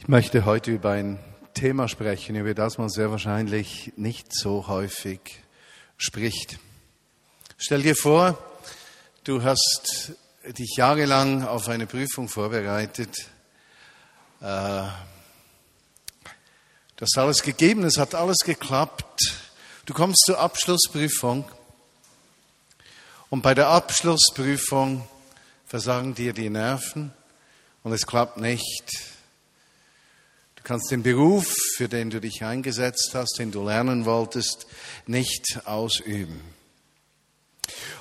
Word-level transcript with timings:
Ich 0.00 0.06
möchte 0.06 0.44
heute 0.44 0.70
über 0.70 0.92
ein 0.92 1.18
Thema 1.54 1.88
sprechen, 1.88 2.36
über 2.36 2.54
das 2.54 2.78
man 2.78 2.88
sehr 2.88 3.10
wahrscheinlich 3.10 3.92
nicht 3.96 4.32
so 4.32 4.68
häufig 4.68 5.20
spricht. 5.96 6.60
Stell 7.58 7.82
dir 7.82 7.96
vor, 7.96 8.38
du 9.24 9.42
hast 9.42 10.12
dich 10.46 10.76
jahrelang 10.76 11.44
auf 11.44 11.68
eine 11.68 11.86
Prüfung 11.86 12.28
vorbereitet. 12.28 13.12
Äh, 14.40 14.44
du 14.44 14.92
hast 17.00 17.18
alles 17.18 17.42
gegeben, 17.42 17.82
es 17.82 17.98
hat 17.98 18.14
alles 18.14 18.38
geklappt. 18.38 19.20
Du 19.84 19.94
kommst 19.94 20.22
zur 20.24 20.38
Abschlussprüfung 20.38 21.44
und 23.30 23.42
bei 23.42 23.52
der 23.52 23.66
Abschlussprüfung 23.68 25.06
versagen 25.66 26.14
dir 26.14 26.32
die 26.32 26.50
Nerven 26.50 27.12
und 27.82 27.92
es 27.92 28.06
klappt 28.06 28.36
nicht 28.36 29.17
kannst 30.68 30.90
den 30.90 31.02
Beruf, 31.02 31.46
für 31.76 31.88
den 31.88 32.10
du 32.10 32.20
dich 32.20 32.44
eingesetzt 32.44 33.12
hast, 33.14 33.38
den 33.38 33.50
du 33.50 33.64
lernen 33.64 34.04
wolltest, 34.04 34.66
nicht 35.06 35.62
ausüben. 35.64 36.42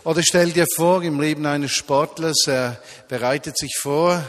Oder 0.04 0.22
stell 0.22 0.52
dir 0.52 0.66
vor, 0.76 1.02
im 1.02 1.22
Leben 1.22 1.46
eines 1.46 1.72
Sportlers, 1.72 2.46
er 2.46 2.82
bereitet 3.08 3.58
sich 3.58 3.74
vor 3.80 4.22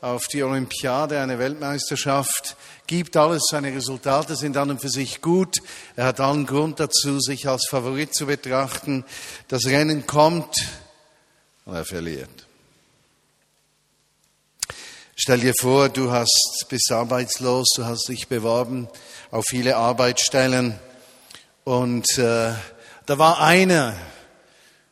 auf 0.00 0.26
die 0.26 0.42
Olympiade, 0.42 1.20
eine 1.20 1.38
Weltmeisterschaft, 1.38 2.56
gibt 2.88 3.16
alles, 3.16 3.44
seine 3.48 3.72
Resultate 3.72 4.34
sind 4.34 4.56
an 4.56 4.70
und 4.70 4.80
für 4.80 4.88
sich 4.88 5.22
gut, 5.22 5.58
er 5.94 6.06
hat 6.06 6.18
allen 6.18 6.44
Grund 6.44 6.80
dazu, 6.80 7.20
sich 7.20 7.48
als 7.48 7.68
Favorit 7.70 8.12
zu 8.16 8.26
betrachten. 8.26 9.04
Das 9.46 9.64
Rennen 9.66 10.08
kommt 10.08 10.56
und 11.64 11.76
er 11.76 11.84
verliert. 11.84 12.45
Stell 15.18 15.40
dir 15.40 15.54
vor, 15.58 15.88
du 15.88 16.10
hast, 16.10 16.66
bist 16.68 16.92
arbeitslos, 16.92 17.68
du 17.74 17.86
hast 17.86 18.06
dich 18.10 18.28
beworben 18.28 18.86
auf 19.30 19.46
viele 19.48 19.76
Arbeitsstellen. 19.76 20.78
Und 21.64 22.18
äh, 22.18 22.52
da 23.06 23.18
war 23.18 23.40
einer, 23.40 23.96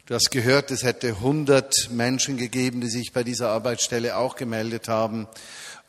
du 0.07 0.15
hast 0.15 0.31
gehört, 0.31 0.71
es 0.71 0.83
hätte 0.83 1.09
100 1.09 1.91
Menschen 1.91 2.39
gegeben, 2.39 2.81
die 2.81 2.89
sich 2.89 3.13
bei 3.13 3.23
dieser 3.23 3.51
Arbeitsstelle 3.51 4.17
auch 4.17 4.35
gemeldet 4.35 4.89
haben. 4.89 5.29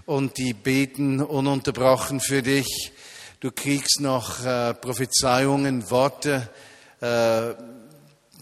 und 0.05 0.37
die 0.37 0.53
beten 0.53 1.23
ununterbrochen 1.23 2.21
für 2.21 2.43
dich. 2.43 2.93
Du 3.41 3.51
kriegst 3.51 4.03
noch 4.03 4.45
äh, 4.45 4.75
Prophezeiungen, 4.75 5.91
Worte, 5.91 6.47
äh, 7.01 7.55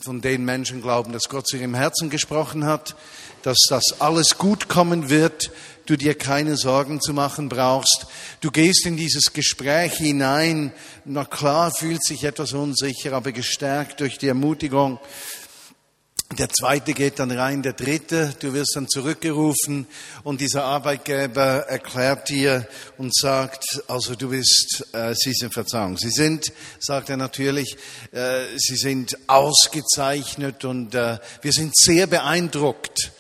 von 0.03 0.21
denen 0.21 0.45
Menschen 0.45 0.83
glauben, 0.83 1.13
dass 1.13 1.29
Gott 1.29 1.47
zu 1.47 1.57
ihrem 1.57 1.75
Herzen 1.75 2.11
gesprochen 2.11 2.67
hat, 2.67 2.97
dass 3.43 3.59
das 3.69 3.83
alles 4.01 4.37
gut 4.37 4.69
kommen 4.69 5.11
wird, 5.11 5.53
du 5.87 5.97
dir 5.97 6.15
keine 6.15 6.57
Sorgen 6.57 7.01
zu 7.01 7.13
machen 7.13 7.49
brauchst. 7.49 8.07
Du 8.41 8.51
gehst 8.51 8.85
in 8.85 8.97
dieses 8.97 9.33
Gespräch 9.33 9.95
hinein, 9.95 10.73
na 11.05 11.25
klar, 11.25 11.71
fühlt 11.77 12.05
sich 12.05 12.25
etwas 12.25 12.53
unsicher, 12.53 13.13
aber 13.13 13.33
gestärkt 13.33 14.01
durch 14.01 14.19
die 14.19 14.29
Ermutigung, 14.29 14.99
der 16.39 16.49
zweite 16.49 16.95
geht 16.95 17.19
dann 17.19 17.31
rein, 17.31 17.63
der 17.63 17.73
dritte, 17.73 18.35
du 18.41 18.53
wirst 18.53 18.77
dann 18.77 18.89
zurückgerufen 18.89 19.87
und 20.23 20.41
dieser 20.41 20.65
Arbeitgeber 20.65 21.67
erklärt 21.69 22.29
dir 22.29 22.67
und 22.99 23.15
sagt, 23.15 23.65
also 23.89 24.15
du 24.15 24.31
bist, 24.31 24.87
äh, 24.93 25.15
Sie 25.15 25.33
sind 25.33 25.53
Verzeihung, 25.53 25.97
Sie 25.97 26.11
sind, 26.11 26.53
sagt 26.79 27.11
er 27.11 27.17
natürlich, 27.17 27.77
äh, 28.13 28.45
Sie 28.57 28.77
sind 28.77 29.19
ausgezeichnet 29.27 30.65
und 30.65 30.95
äh, 30.95 31.19
wir 31.43 31.53
sind 31.53 31.77
sehr 31.77 32.07
beeindruckt 32.07 33.13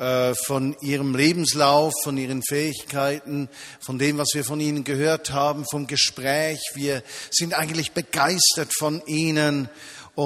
äh, 0.00 0.34
von 0.46 0.74
Ihrem 0.80 1.14
Lebenslauf, 1.14 1.92
von 2.02 2.16
Ihren 2.16 2.42
Fähigkeiten, 2.42 3.48
von 3.80 3.98
dem, 3.98 4.18
was 4.18 4.30
wir 4.32 4.44
von 4.44 4.58
Ihnen 4.58 4.82
gehört 4.82 5.30
haben, 5.30 5.64
vom 5.70 5.86
Gespräch. 5.86 6.58
Wir 6.74 7.02
sind 7.30 7.54
eigentlich 7.54 7.92
begeistert 7.92 8.72
von 8.78 9.02
Ihnen 9.06 9.68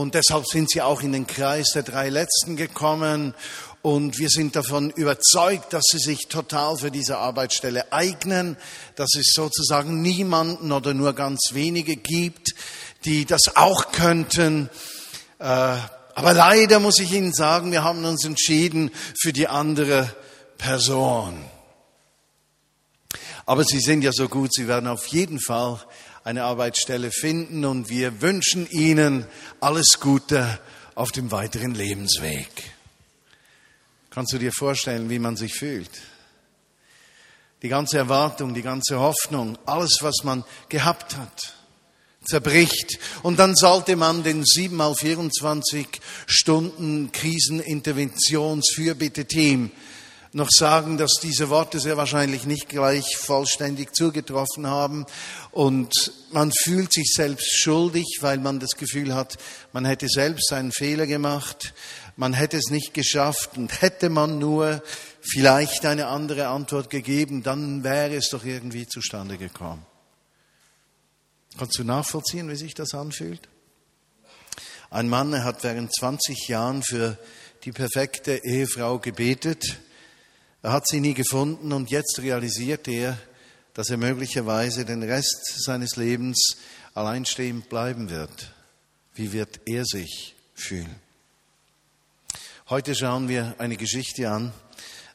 und 0.01 0.17
deshalb 0.17 0.45
sind 0.47 0.69
sie 0.71 0.83
auch 0.83 1.03
in 1.03 1.13
den 1.13 1.29
Kreis 1.29 1.71
der 1.73 1.85
drei 1.85 2.09
Letzten 2.09 2.57
gekommen. 2.57 3.33
Und 3.81 4.19
wir 4.19 4.29
sind 4.29 4.57
davon 4.57 4.91
überzeugt, 4.91 5.73
dass 5.73 5.85
sie 5.89 5.99
sich 5.99 6.27
total 6.29 6.79
für 6.79 6.91
diese 6.91 7.19
Arbeitsstelle 7.19 7.93
eignen, 7.93 8.57
dass 8.97 9.15
es 9.15 9.33
sozusagen 9.33 10.03
niemanden 10.03 10.73
oder 10.73 10.95
nur 10.95 11.13
ganz 11.13 11.51
wenige 11.53 11.95
gibt, 11.95 12.55
die 13.05 13.25
das 13.25 13.55
auch 13.55 13.93
könnten. 13.93 14.69
Äh, 15.39 15.45
aber 15.45 16.33
leider 16.33 16.81
muss 16.81 16.99
ich 16.99 17.13
Ihnen 17.13 17.33
sagen, 17.33 17.71
wir 17.71 17.85
haben 17.85 18.05
uns 18.05 18.25
entschieden 18.25 18.91
für 19.21 19.33
die 19.33 19.47
andere 19.47 20.13
Person. 20.59 21.39
Aber 23.47 23.63
Sie 23.63 23.79
sind 23.81 24.03
ja 24.03 24.11
so 24.13 24.29
gut, 24.29 24.53
Sie 24.55 24.67
werden 24.67 24.89
auf 24.89 25.07
jeden 25.07 25.39
Fall 25.39 25.79
eine 26.25 26.43
Arbeitsstelle 26.45 27.13
finden 27.13 27.67
und 27.67 27.91
wir 27.91 28.23
wünschen 28.23 28.67
Ihnen 28.71 29.27
alles 29.61 30.01
Gute 30.01 30.59
auf 30.95 31.13
dem 31.13 31.31
weiteren 31.31 31.75
Lebensweg. 31.75 32.49
Kannst 34.09 34.33
du 34.33 34.39
dir 34.39 34.53
vorstellen, 34.53 35.11
wie 35.11 35.19
man 35.19 35.37
sich 35.37 35.53
fühlt? 35.55 35.91
Die 37.63 37.69
ganze 37.69 37.99
Erwartung, 37.99 38.55
die 38.55 38.63
ganze 38.63 38.99
Hoffnung, 38.99 39.59
alles, 39.67 39.99
was 40.01 40.25
man 40.25 40.45
gehabt 40.71 41.15
hat, 41.17 41.55
zerbricht. 42.25 42.99
Und 43.23 43.39
dann 43.39 43.55
sollte 43.55 43.97
man 43.97 44.23
den 44.23 44.43
7 44.45 44.75
mal 44.75 44.95
24 44.95 45.87
Stunden 46.27 47.13
Kriseninterventionsfürbitte-Team 47.13 49.71
noch 50.35 50.49
sagen, 50.51 50.99
dass 50.99 51.15
diese 51.23 51.49
Worte 51.49 51.79
sehr 51.79 51.97
wahrscheinlich 51.97 52.45
nicht 52.45 52.69
gleich 52.69 53.17
vollständig 53.17 53.95
zugetroffen 53.95 54.67
haben 54.67 55.07
und 55.53 55.93
man 56.33 56.51
fühlt 56.53 56.93
sich 56.93 57.13
selbst 57.15 57.57
schuldig, 57.57 58.19
weil 58.21 58.39
man 58.39 58.59
das 58.59 58.73
Gefühl 58.73 59.15
hat, 59.15 59.39
man 59.73 59.85
hätte 59.85 60.09
selbst 60.09 60.53
einen 60.53 60.73
Fehler 60.73 61.07
gemacht, 61.07 61.73
man 62.17 62.33
hätte 62.33 62.57
es 62.57 62.71
nicht 62.71 62.95
geschafft 62.95 63.57
und 63.57 63.81
hätte 63.81 64.11
man 64.11 64.41
nur 64.41 64.83
vielleicht 65.21 65.87
eine 65.87 66.09
andere 66.09 66.49
Antwort 66.49 66.91
gegeben, 66.91 67.45
dann 67.45 67.85
wäre 67.85 68.17
es 68.17 68.29
doch 68.31 68.45
irgendwie 68.45 68.89
zustande 68.89 69.39
gekommen. 69.39 69.87
Kannst 71.57 71.79
du 71.79 71.85
nachvollziehen, 71.85 72.51
wie 72.51 72.57
sich 72.57 72.75
das 72.75 72.93
anfühlt? 72.93 73.49
Ein 74.91 75.09
Mann, 75.09 75.33
er 75.33 75.45
hat 75.45 75.63
während 75.63 75.95
20 75.95 76.49
Jahren 76.49 76.83
für 76.83 77.17
die 77.65 77.73
perfekte 77.73 78.41
Ehefrau 78.45 78.99
gebetet 78.99 79.79
er 80.65 80.73
hat 80.73 80.89
sie 80.89 81.01
nie 81.01 81.13
gefunden 81.13 81.75
und 81.75 81.91
jetzt 81.91 82.21
realisiert 82.21 82.89
er, 82.89 83.19
dass 83.75 83.91
er 83.91 83.99
möglicherweise 83.99 84.87
den 84.87 85.03
Rest 85.03 85.63
seines 85.63 85.97
Lebens 85.97 86.57
alleinstehend 86.95 87.69
bleiben 87.69 88.09
wird. 88.09 88.55
Wie 89.15 89.35
wird 89.35 89.61
er 89.67 89.85
sich 89.85 90.35
fühlen? 90.55 90.95
Heute 92.71 92.95
schauen 92.95 93.29
wir 93.29 93.57
eine 93.59 93.77
Geschichte 93.77 94.31
an. 94.31 94.55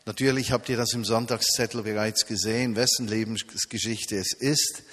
Natürlich 0.05 0.51
habt 0.51 0.69
ihr 0.69 0.77
das 0.77 0.93
im 0.93 1.03
Sonntagszettel 1.03 1.81
bereits 1.81 2.27
gesehen, 2.27 2.75
wessen 2.75 3.07
Lebensgeschichte 3.07 4.17
es 4.17 4.33
ist. 4.33 4.83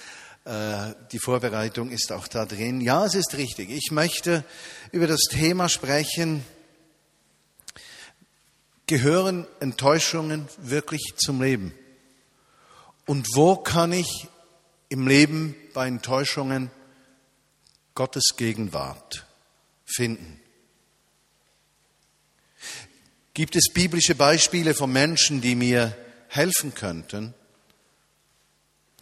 Äh, 0.43 0.95
die 1.11 1.19
Vorbereitung 1.19 1.91
ist 1.91 2.11
auch 2.11 2.27
da 2.27 2.47
drin. 2.47 2.81
Ja, 2.81 3.05
es 3.05 3.13
ist 3.13 3.37
richtig. 3.37 3.69
Ich 3.69 3.91
möchte 3.91 4.43
über 4.91 5.05
das 5.05 5.21
Thema 5.29 5.69
sprechen, 5.69 6.43
gehören 8.87 9.45
Enttäuschungen 9.59 10.47
wirklich 10.57 11.13
zum 11.17 11.41
Leben? 11.41 11.73
Und 13.05 13.27
wo 13.35 13.55
kann 13.55 13.91
ich 13.91 14.27
im 14.89 15.07
Leben 15.07 15.55
bei 15.73 15.87
Enttäuschungen 15.87 16.71
Gottes 17.95 18.35
Gegenwart 18.37 19.25
finden? 19.85 20.41
Gibt 23.33 23.55
es 23.55 23.71
biblische 23.71 24.15
Beispiele 24.15 24.73
von 24.73 24.91
Menschen, 24.91 25.41
die 25.41 25.55
mir 25.55 25.95
helfen 26.29 26.73
könnten, 26.73 27.33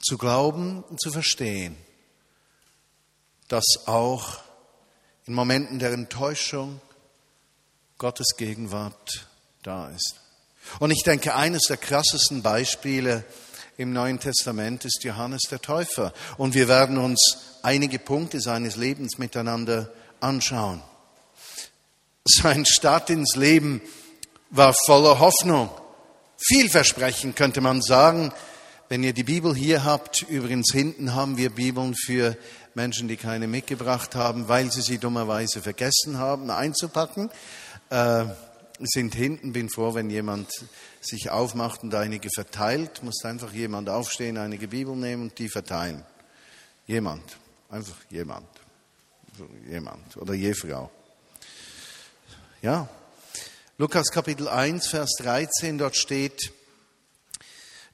zu 0.02 0.18
glauben 0.18 0.84
und 0.84 1.00
zu 1.00 1.12
verstehen, 1.12 1.78
dass 3.48 3.66
auch 3.86 4.40
in 5.26 5.34
Momenten 5.34 5.80
der 5.80 5.94
Enttäuschung 5.94 6.82
Gottes 7.98 8.36
Gegenwart 8.38 9.28
da 9.66 9.90
ist. 9.90 10.16
Und 10.80 10.92
ich 10.92 11.04
denke, 11.04 11.36
eines 11.36 11.64
der 11.64 11.78
krassesten 11.78 12.42
Beispiele 12.42 13.24
im 13.78 13.94
Neuen 13.94 14.20
Testament 14.20 14.86
ist 14.86 15.04
Johannes 15.04 15.44
der 15.50 15.62
Täufer. 15.62 16.14
Und 16.38 16.54
wir 16.54 16.68
werden 16.68 16.98
uns 16.98 17.38
einige 17.62 18.00
Punkte 18.00 18.40
seines 18.40 18.76
Lebens 18.76 19.18
miteinander 19.18 19.92
anschauen. 20.22 20.82
Sein 22.26 22.66
Start 22.66 23.10
ins 23.10 23.36
Leben 23.36 23.82
war 24.50 24.74
voller 24.86 25.20
Hoffnung. 25.20 25.70
Vielversprechend 26.38 27.36
könnte 27.36 27.62
man 27.62 27.82
sagen. 27.82 28.32
Wenn 28.88 29.04
ihr 29.04 29.14
die 29.14 29.24
Bibel 29.24 29.56
hier 29.56 29.84
habt, 29.84 30.22
übrigens 30.24 30.72
hinten 30.72 31.16
haben 31.16 31.38
wir 31.38 31.50
Bibeln 31.50 31.96
für 31.96 32.38
Menschen, 32.76 33.08
die 33.08 33.18
keine 33.18 33.48
mitgebracht 33.48 34.14
haben, 34.16 34.48
weil 34.48 34.72
sie 34.72 34.82
sie 34.82 35.00
dummerweise 35.00 35.62
vergessen 35.62 36.20
haben 36.20 36.52
einzupacken. 36.52 37.32
Äh, 37.90 38.26
sind 38.80 39.16
hinten, 39.16 39.54
bin 39.54 39.70
froh, 39.70 39.94
wenn 39.94 40.10
jemand 40.10 40.50
sich 41.02 41.30
aufmacht 41.30 41.84
und 41.84 41.96
einige 41.96 42.30
verteilt. 42.30 43.04
Muss 43.04 43.24
einfach 43.24 43.54
jemand 43.54 43.90
aufstehen, 43.90 44.38
einige 44.38 44.68
Bibel 44.68 44.96
nehmen 44.96 45.24
und 45.24 45.40
die 45.40 45.50
verteilen. 45.50 46.04
Jemand. 46.88 47.38
Einfach 47.70 47.98
jemand. 48.10 48.48
Jemand. 49.70 50.18
Oder 50.18 50.34
je 50.34 50.54
Frau. 50.54 50.92
Ja. 52.62 52.88
Lukas 53.78 54.12
Kapitel 54.12 54.48
1, 54.48 54.88
Vers 54.88 55.12
13, 55.20 55.78
dort 55.78 55.98
steht, 55.98 56.54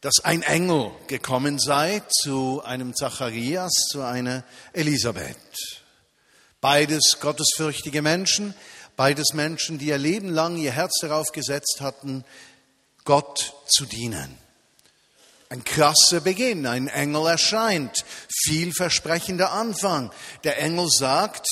dass 0.01 0.19
ein 0.23 0.41
Engel 0.41 0.91
gekommen 1.07 1.59
sei 1.59 2.01
zu 2.09 2.61
einem 2.63 2.95
Zacharias, 2.95 3.71
zu 3.91 4.01
einer 4.01 4.43
Elisabeth. 4.73 5.37
Beides 6.59 7.17
gottesfürchtige 7.19 8.01
Menschen, 8.01 8.53
beides 9.01 9.33
Menschen, 9.33 9.79
die 9.79 9.87
ihr 9.87 9.97
Leben 9.97 10.29
lang 10.29 10.57
ihr 10.57 10.73
Herz 10.73 10.99
darauf 11.01 11.31
gesetzt 11.31 11.77
hatten, 11.79 12.23
Gott 13.03 13.55
zu 13.65 13.87
dienen. 13.87 14.37
Ein 15.49 15.63
krasser 15.63 16.21
Beginn, 16.21 16.67
ein 16.67 16.87
Engel 16.87 17.25
erscheint, 17.25 18.05
vielversprechender 18.43 19.53
Anfang. 19.53 20.11
Der 20.43 20.59
Engel 20.59 20.87
sagt, 20.87 21.47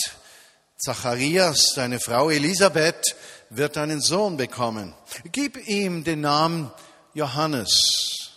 Zacharias, 0.77 1.71
deine 1.75 1.99
Frau 1.99 2.29
Elisabeth, 2.29 3.15
wird 3.49 3.77
einen 3.77 3.99
Sohn 3.99 4.37
bekommen. 4.37 4.93
Gib 5.31 5.57
ihm 5.67 6.03
den 6.03 6.21
Namen 6.21 6.71
Johannes. 7.15 8.29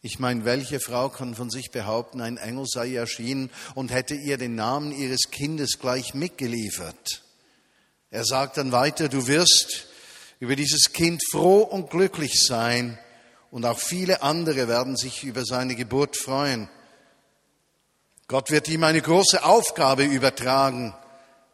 Ich 0.00 0.18
meine, 0.18 0.46
welche 0.46 0.80
Frau 0.80 1.10
kann 1.10 1.34
von 1.34 1.50
sich 1.50 1.72
behaupten, 1.72 2.22
ein 2.22 2.38
Engel 2.38 2.64
sei 2.66 2.94
erschienen 2.94 3.50
und 3.74 3.92
hätte 3.92 4.14
ihr 4.14 4.38
den 4.38 4.54
Namen 4.54 4.92
ihres 4.92 5.30
Kindes 5.30 5.78
gleich 5.78 6.14
mitgeliefert? 6.14 7.23
Er 8.14 8.24
sagt 8.24 8.58
dann 8.58 8.70
weiter, 8.70 9.08
du 9.08 9.26
wirst 9.26 9.88
über 10.38 10.54
dieses 10.54 10.92
Kind 10.92 11.20
froh 11.32 11.62
und 11.62 11.90
glücklich 11.90 12.44
sein 12.46 12.96
und 13.50 13.66
auch 13.66 13.80
viele 13.80 14.22
andere 14.22 14.68
werden 14.68 14.96
sich 14.96 15.24
über 15.24 15.44
seine 15.44 15.74
Geburt 15.74 16.16
freuen. 16.16 16.68
Gott 18.28 18.52
wird 18.52 18.68
ihm 18.68 18.84
eine 18.84 19.00
große 19.00 19.42
Aufgabe 19.42 20.04
übertragen. 20.04 20.94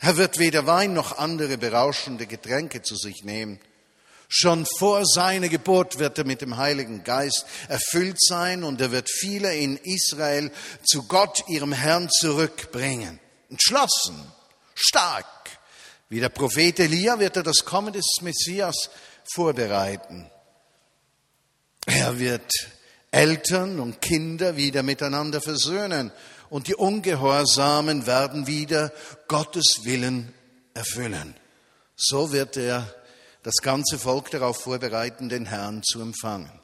Er 0.01 0.19
wird 0.19 0.39
weder 0.39 0.67
Wein 0.67 0.93
noch 0.93 1.17
andere 1.17 1.57
berauschende 1.57 2.27
Getränke 2.27 2.83
zu 2.83 2.95
sich 2.95 3.25
nehmen. 3.25 3.59
Schon 4.29 4.67
vor 4.77 5.07
seiner 5.07 5.49
Geburt 5.49 5.99
wird 5.99 6.19
er 6.19 6.27
mit 6.27 6.43
dem 6.43 6.59
Heiligen 6.59 7.05
Geist 7.05 7.47
erfüllt 7.69 8.21
sein 8.21 8.65
und 8.65 8.83
er 8.83 8.93
wird 8.93 9.09
viele 9.11 9.57
in 9.57 9.79
Israel 9.79 10.53
zu 10.85 11.05
Gott, 11.05 11.43
ihrem 11.49 11.73
Herrn, 11.73 12.11
zurückbringen. 12.11 13.19
Entschlossen, 13.49 14.31
stark. 14.75 15.40
Wie 16.11 16.19
der 16.19 16.29
Prophet 16.29 16.81
Elia 16.81 17.21
wird 17.21 17.37
er 17.37 17.45
das 17.45 17.65
Kommen 17.65 17.93
des 17.93 18.05
Messias 18.21 18.91
vorbereiten. 19.33 20.29
Er 21.87 22.19
wird 22.19 22.51
Eltern 23.13 23.79
und 23.79 24.01
Kinder 24.01 24.57
wieder 24.57 24.83
miteinander 24.83 25.41
versöhnen 25.41 26.11
und 26.51 26.67
die 26.67 26.75
Ungehorsamen 26.75 28.07
werden 28.07 28.49
wieder 28.49 28.93
Gottes 29.29 29.85
Willen 29.85 30.35
erfüllen. 30.75 31.37
So 31.97 32.33
wird 32.33 32.57
er 32.57 32.93
das 33.45 33.57
ganze 33.63 33.97
Volk 33.97 34.33
darauf 34.33 34.61
vorbereiten, 34.61 35.29
den 35.29 35.47
Herrn 35.47 35.83
zu 35.85 36.01
empfangen. 36.01 36.60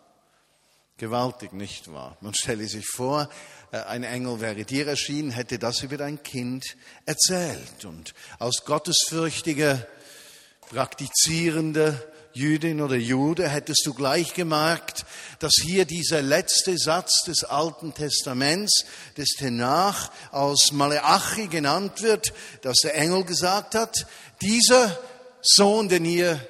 Gewaltig, 0.99 1.53
nicht 1.53 1.93
wahr? 1.93 2.17
Man 2.23 2.33
stelle 2.33 2.67
sich 2.67 2.87
vor, 2.87 3.29
äh, 3.71 3.77
ein 3.81 4.03
Engel 4.03 4.41
wäre 4.41 4.65
dir 4.65 4.89
erschienen, 4.89 5.31
hätte 5.31 5.59
das 5.59 5.83
über 5.83 5.99
dein 5.99 6.23
Kind 6.23 6.65
erzählt. 7.05 7.85
Und 7.85 8.15
aus 8.39 8.65
gottesfürchtiger, 8.65 9.87
praktizierender 10.71 12.03
Jüdin 12.33 12.81
oder 12.81 12.97
Jude 12.97 13.47
hättest 13.47 13.83
du 13.85 13.93
gleich 13.93 14.33
gemerkt, 14.33 15.05
dass 15.39 15.53
hier 15.63 15.85
dieser 15.85 16.23
letzte 16.23 16.79
Satz 16.79 17.25
des 17.25 17.45
Alten 17.45 17.93
Testaments, 17.93 18.87
des 19.19 19.29
Tenach 19.37 20.11
aus 20.33 20.73
Maleachi 20.73 21.49
genannt 21.49 22.01
wird, 22.01 22.33
dass 22.63 22.79
der 22.83 22.95
Engel 22.95 23.25
gesagt 23.25 23.75
hat, 23.75 24.07
dieser 24.41 24.99
Sohn, 25.43 25.91
den 25.91 26.07
ihr 26.07 26.41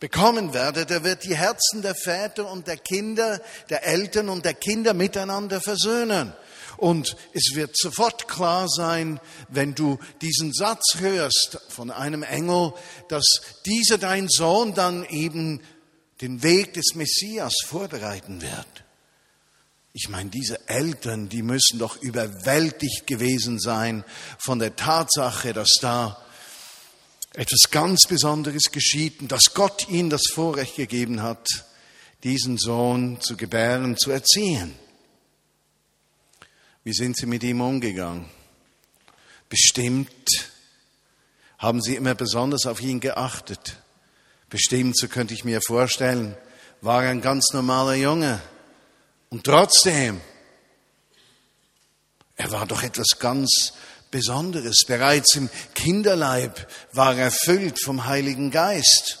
bekommen 0.00 0.52
werdet, 0.52 0.90
er 0.90 1.04
wird 1.04 1.24
die 1.24 1.36
Herzen 1.36 1.82
der 1.82 1.94
Väter 1.94 2.50
und 2.50 2.66
der 2.66 2.76
Kinder, 2.76 3.40
der 3.70 3.86
Eltern 3.86 4.28
und 4.28 4.44
der 4.44 4.54
Kinder 4.54 4.94
miteinander 4.94 5.60
versöhnen. 5.60 6.32
Und 6.76 7.16
es 7.32 7.54
wird 7.54 7.76
sofort 7.76 8.28
klar 8.28 8.68
sein, 8.68 9.18
wenn 9.48 9.74
du 9.74 9.98
diesen 10.20 10.52
Satz 10.52 10.96
hörst 10.98 11.58
von 11.68 11.90
einem 11.90 12.22
Engel, 12.22 12.74
dass 13.08 13.24
dieser 13.64 13.96
dein 13.96 14.28
Sohn 14.28 14.74
dann 14.74 15.04
eben 15.06 15.62
den 16.20 16.42
Weg 16.42 16.74
des 16.74 16.94
Messias 16.94 17.54
vorbereiten 17.66 18.42
wird. 18.42 18.84
Ich 19.94 20.10
meine, 20.10 20.28
diese 20.28 20.68
Eltern, 20.68 21.30
die 21.30 21.42
müssen 21.42 21.78
doch 21.78 21.96
überwältigt 22.02 23.06
gewesen 23.06 23.58
sein 23.58 24.04
von 24.38 24.58
der 24.58 24.76
Tatsache, 24.76 25.54
dass 25.54 25.78
da 25.80 26.22
etwas 27.36 27.70
ganz 27.70 28.06
Besonderes 28.08 28.72
geschieht 28.72 29.20
und 29.20 29.30
dass 29.30 29.52
Gott 29.52 29.88
ihnen 29.90 30.08
das 30.08 30.22
Vorrecht 30.32 30.76
gegeben 30.76 31.22
hat, 31.22 31.46
diesen 32.24 32.56
Sohn 32.56 33.20
zu 33.20 33.36
gebären, 33.36 33.96
zu 33.98 34.10
erziehen. 34.10 34.74
Wie 36.82 36.94
sind 36.94 37.16
sie 37.16 37.26
mit 37.26 37.44
ihm 37.44 37.60
umgegangen? 37.60 38.24
Bestimmt 39.50 40.50
haben 41.58 41.82
sie 41.82 41.96
immer 41.96 42.14
besonders 42.14 42.64
auf 42.64 42.80
ihn 42.80 43.00
geachtet. 43.00 43.76
Bestimmt, 44.48 44.96
so 44.96 45.06
könnte 45.06 45.34
ich 45.34 45.44
mir 45.44 45.60
vorstellen, 45.60 46.36
war 46.80 47.04
er 47.04 47.10
ein 47.10 47.20
ganz 47.20 47.52
normaler 47.52 47.94
Junge. 47.94 48.40
Und 49.28 49.44
trotzdem, 49.44 50.20
er 52.36 52.50
war 52.50 52.66
doch 52.66 52.82
etwas 52.82 53.18
ganz 53.18 53.74
Besonderes. 54.16 54.86
Bereits 54.86 55.34
im 55.34 55.50
Kinderleib 55.74 56.66
war 56.94 57.14
er 57.18 57.24
erfüllt 57.24 57.78
vom 57.84 58.06
Heiligen 58.06 58.50
Geist. 58.50 59.18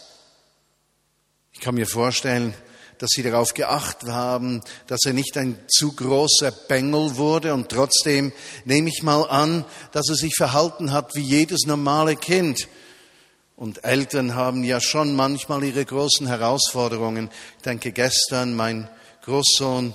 Ich 1.52 1.60
kann 1.60 1.74
mir 1.74 1.86
vorstellen, 1.86 2.54
dass 2.96 3.10
sie 3.10 3.22
darauf 3.22 3.52
geachtet 3.52 4.08
haben, 4.08 4.62
dass 4.86 5.00
er 5.04 5.12
nicht 5.12 5.36
ein 5.36 5.58
zu 5.68 5.92
großer 5.92 6.50
Bengel 6.50 7.16
wurde 7.16 7.52
und 7.52 7.68
trotzdem 7.68 8.32
nehme 8.64 8.88
ich 8.88 9.02
mal 9.02 9.24
an, 9.24 9.66
dass 9.92 10.08
er 10.08 10.14
sich 10.14 10.34
verhalten 10.34 10.92
hat 10.92 11.14
wie 11.14 11.20
jedes 11.20 11.66
normale 11.66 12.16
Kind. 12.16 12.66
Und 13.54 13.84
Eltern 13.84 14.34
haben 14.34 14.64
ja 14.64 14.80
schon 14.80 15.14
manchmal 15.14 15.62
ihre 15.62 15.84
großen 15.84 16.26
Herausforderungen. 16.26 17.28
Ich 17.58 17.64
denke 17.64 17.92
gestern 17.92 18.56
mein 18.56 18.88
Großsohn 19.24 19.92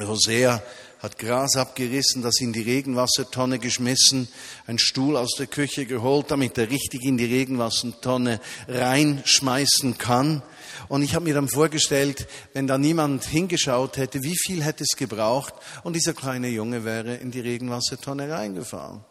Rosea 0.00 0.60
hat 1.02 1.18
Gras 1.18 1.56
abgerissen, 1.56 2.22
das 2.22 2.40
in 2.40 2.52
die 2.52 2.62
Regenwassertonne 2.62 3.58
geschmissen, 3.58 4.28
einen 4.68 4.78
Stuhl 4.78 5.16
aus 5.16 5.34
der 5.36 5.48
Küche 5.48 5.84
geholt, 5.84 6.30
damit 6.30 6.56
er 6.58 6.70
richtig 6.70 7.02
in 7.02 7.16
die 7.16 7.24
Regenwassertonne 7.24 8.40
reinschmeißen 8.68 9.98
kann. 9.98 10.42
Und 10.88 11.02
ich 11.02 11.16
habe 11.16 11.24
mir 11.24 11.34
dann 11.34 11.48
vorgestellt, 11.48 12.28
wenn 12.52 12.68
da 12.68 12.78
niemand 12.78 13.24
hingeschaut 13.24 13.96
hätte, 13.96 14.22
wie 14.22 14.36
viel 14.36 14.62
hätte 14.62 14.84
es 14.84 14.96
gebraucht 14.96 15.54
und 15.82 15.96
dieser 15.96 16.14
kleine 16.14 16.48
Junge 16.48 16.84
wäre 16.84 17.16
in 17.16 17.32
die 17.32 17.40
Regenwassertonne 17.40 18.30
reingefahren. 18.30 19.04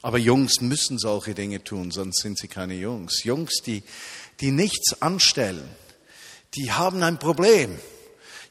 Aber 0.00 0.18
Jungs 0.18 0.62
müssen 0.62 0.98
solche 0.98 1.34
Dinge 1.34 1.62
tun, 1.62 1.90
sonst 1.90 2.22
sind 2.22 2.38
sie 2.38 2.48
keine 2.48 2.74
Jungs. 2.74 3.24
Jungs, 3.24 3.60
die, 3.64 3.82
die 4.40 4.50
nichts 4.50 5.00
anstellen, 5.02 5.68
die 6.54 6.72
haben 6.72 7.02
ein 7.02 7.18
Problem. 7.18 7.78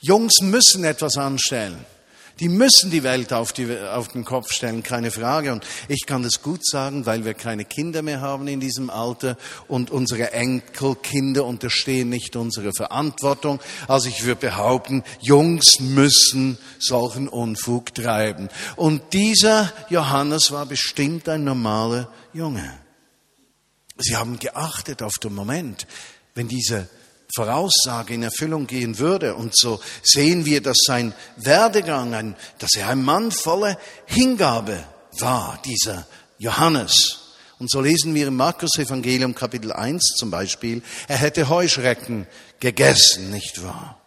Jungs 0.01 0.41
müssen 0.41 0.83
etwas 0.83 1.15
anstellen. 1.15 1.85
Die 2.39 2.49
müssen 2.49 2.89
die 2.89 3.03
Welt 3.03 3.33
auf, 3.33 3.53
die, 3.53 3.77
auf 3.77 4.07
den 4.07 4.25
Kopf 4.25 4.51
stellen, 4.51 4.81
keine 4.81 5.11
Frage. 5.11 5.51
Und 5.51 5.63
ich 5.87 6.07
kann 6.07 6.23
das 6.23 6.41
gut 6.41 6.65
sagen, 6.65 7.05
weil 7.05 7.23
wir 7.23 7.35
keine 7.35 7.65
Kinder 7.65 8.01
mehr 8.01 8.19
haben 8.19 8.47
in 8.47 8.59
diesem 8.59 8.89
Alter 8.89 9.37
und 9.67 9.91
unsere 9.91 10.31
Enkelkinder 10.31 11.45
unterstehen 11.45 12.09
nicht 12.09 12.35
unsere 12.35 12.73
Verantwortung. 12.73 13.59
Also 13.87 14.09
ich 14.09 14.23
würde 14.23 14.41
behaupten, 14.41 15.03
Jungs 15.19 15.79
müssen 15.79 16.57
solchen 16.79 17.27
Unfug 17.27 17.93
treiben. 17.93 18.49
Und 18.75 19.13
dieser 19.13 19.71
Johannes 19.89 20.51
war 20.51 20.65
bestimmt 20.65 21.29
ein 21.29 21.43
normaler 21.43 22.09
Junge. 22.33 22.73
Sie 23.99 24.15
haben 24.15 24.39
geachtet 24.39 25.03
auf 25.03 25.19
den 25.21 25.35
Moment, 25.35 25.85
wenn 26.33 26.47
dieser 26.47 26.87
Voraussage 27.35 28.13
in 28.13 28.23
Erfüllung 28.23 28.67
gehen 28.67 28.99
würde. 28.99 29.35
Und 29.35 29.55
so 29.55 29.79
sehen 30.03 30.45
wir, 30.45 30.61
dass 30.61 30.77
sein 30.85 31.13
Werdegang, 31.37 32.35
dass 32.59 32.75
er 32.75 32.89
ein 32.89 33.03
Mann 33.03 33.31
voller 33.31 33.77
Hingabe 34.05 34.83
war, 35.19 35.61
dieser 35.65 36.05
Johannes. 36.37 37.19
Und 37.59 37.69
so 37.69 37.79
lesen 37.79 38.15
wir 38.15 38.27
im 38.27 38.35
Markus 38.35 38.77
Evangelium 38.77 39.35
Kapitel 39.35 39.71
1 39.71 40.15
zum 40.17 40.31
Beispiel, 40.31 40.81
er 41.07 41.17
hätte 41.17 41.47
Heuschrecken 41.47 42.25
gegessen, 42.59 43.29
nicht 43.29 43.61
wahr? 43.63 44.00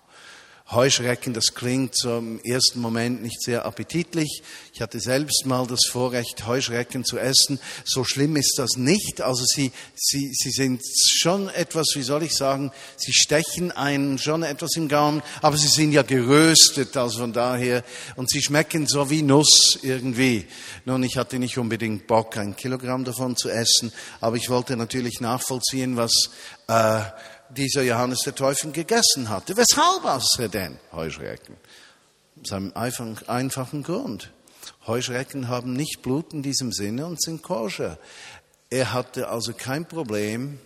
Heuschrecken, 0.75 1.35
das 1.35 1.55
klingt 1.55 1.97
so 1.97 2.19
im 2.19 2.41
ersten 2.43 2.81
Moment 2.81 3.23
nicht 3.23 3.43
sehr 3.43 3.65
appetitlich. 3.65 4.43
Ich 4.73 4.81
hatte 4.81 5.01
selbst 5.01 5.47
mal 5.47 5.67
das 5.67 5.87
Vorrecht, 5.89 6.47
Heuschrecken 6.47 7.05
zu 7.05 7.19
essen. 7.19 7.61
So 7.85 8.05
schlimm 8.05 8.37
ist 8.37 8.55
das 8.59 8.77
nicht. 8.77 9.21
Also 9.21 9.45
sie, 9.45 9.73
sie, 9.95 10.33
sie 10.33 10.51
sind 10.51 10.83
schon 11.09 11.49
etwas, 11.49 11.89
wie 11.95 12.03
soll 12.03 12.23
ich 12.23 12.35
sagen, 12.35 12.73
sie 12.97 13.13
stechen 13.13 13.73
einen 13.73 14.19
schon 14.19 14.43
etwas 14.43 14.77
im 14.77 14.89
Gaumen, 14.89 15.23
aber 15.43 15.57
sie 15.57 15.69
sind 15.69 15.93
ja 15.93 16.03
geröstet, 16.03 16.97
also 16.97 17.21
von 17.21 17.33
daher, 17.33 17.85
und 18.17 18.31
sie 18.31 18.43
schmecken 18.43 18.87
so 18.87 19.11
wie 19.11 19.23
Nuss 19.23 19.79
irgendwie. 19.83 20.47
Nun, 20.85 21.03
ich 21.03 21.17
hatte 21.17 21.39
nicht 21.39 21.59
unbedingt 21.59 22.07
Bock, 22.07 22.37
ein 22.37 22.57
Kilogramm 22.57 23.05
davon 23.05 23.37
zu 23.37 23.49
essen, 23.49 23.93
aber 24.21 24.37
ich 24.37 24.51
wollte 24.51 24.77
natürlich 24.77 25.21
nachvollziehen, 25.21 25.97
was 25.97 26.31
äh, 26.69 27.01
dieser 27.55 27.83
Johannes 27.83 28.21
der 28.21 28.35
Täufer 28.35 28.69
gegessen 28.71 29.29
hatte. 29.29 29.57
Weshalb 29.57 30.05
aß 30.05 30.37
er 30.39 30.49
denn 30.49 30.79
Heuschrecken? 30.93 31.57
Aus 32.43 32.53
einem 32.53 32.73
einfachen 33.27 33.83
Grund. 33.83 34.31
Heuschrecken 34.87 35.49
haben 35.49 35.73
nicht 35.73 36.03
Blut 36.03 36.33
in 36.33 36.43
diesem 36.43 36.73
Sinne 36.73 37.07
und 37.07 37.23
sind 37.23 37.43
koscher. 37.43 37.99
Er 38.71 38.93
hatte 38.93 39.29
also 39.29 39.53
kein 39.53 39.87
Problem, 39.87 40.59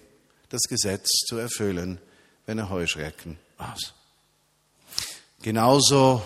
das 0.49 0.63
Gesetz 0.63 1.09
zu 1.27 1.37
erfüllen, 1.37 2.01
wenn 2.47 2.59
er 2.59 2.71
Heuschrecken 2.71 3.39
aß. 3.59 3.93
Genauso 5.43 6.23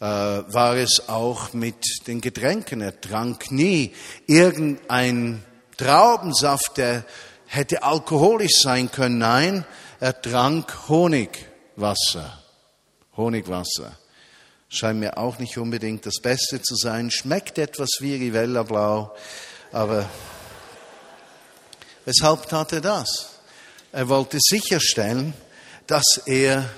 äh, 0.00 0.04
war 0.04 0.76
es 0.76 1.08
auch 1.08 1.52
mit 1.52 2.06
den 2.06 2.20
Getränken. 2.20 2.80
Er 2.80 3.00
trank 3.00 3.50
nie 3.50 3.92
irgendein 4.26 5.44
Traubensaft, 5.76 6.78
der 6.78 7.04
hätte 7.48 7.82
alkoholisch 7.82 8.60
sein 8.62 8.90
können. 8.90 9.18
Nein, 9.18 9.64
er 10.00 10.20
trank 10.20 10.88
Honigwasser. 10.88 12.38
Honigwasser. 13.16 13.98
Scheint 14.68 15.00
mir 15.00 15.16
auch 15.16 15.38
nicht 15.38 15.56
unbedingt 15.58 16.04
das 16.06 16.20
Beste 16.22 16.60
zu 16.62 16.76
sein. 16.76 17.10
Schmeckt 17.10 17.58
etwas 17.58 17.88
wie 18.00 18.14
Rivella 18.14 18.62
Blau, 18.62 19.14
aber 19.72 20.08
weshalb 22.04 22.48
tat 22.48 22.72
er 22.74 22.82
das? 22.82 23.30
Er 23.92 24.08
wollte 24.10 24.38
sicherstellen, 24.40 25.32
dass 25.86 26.20
er 26.26 26.68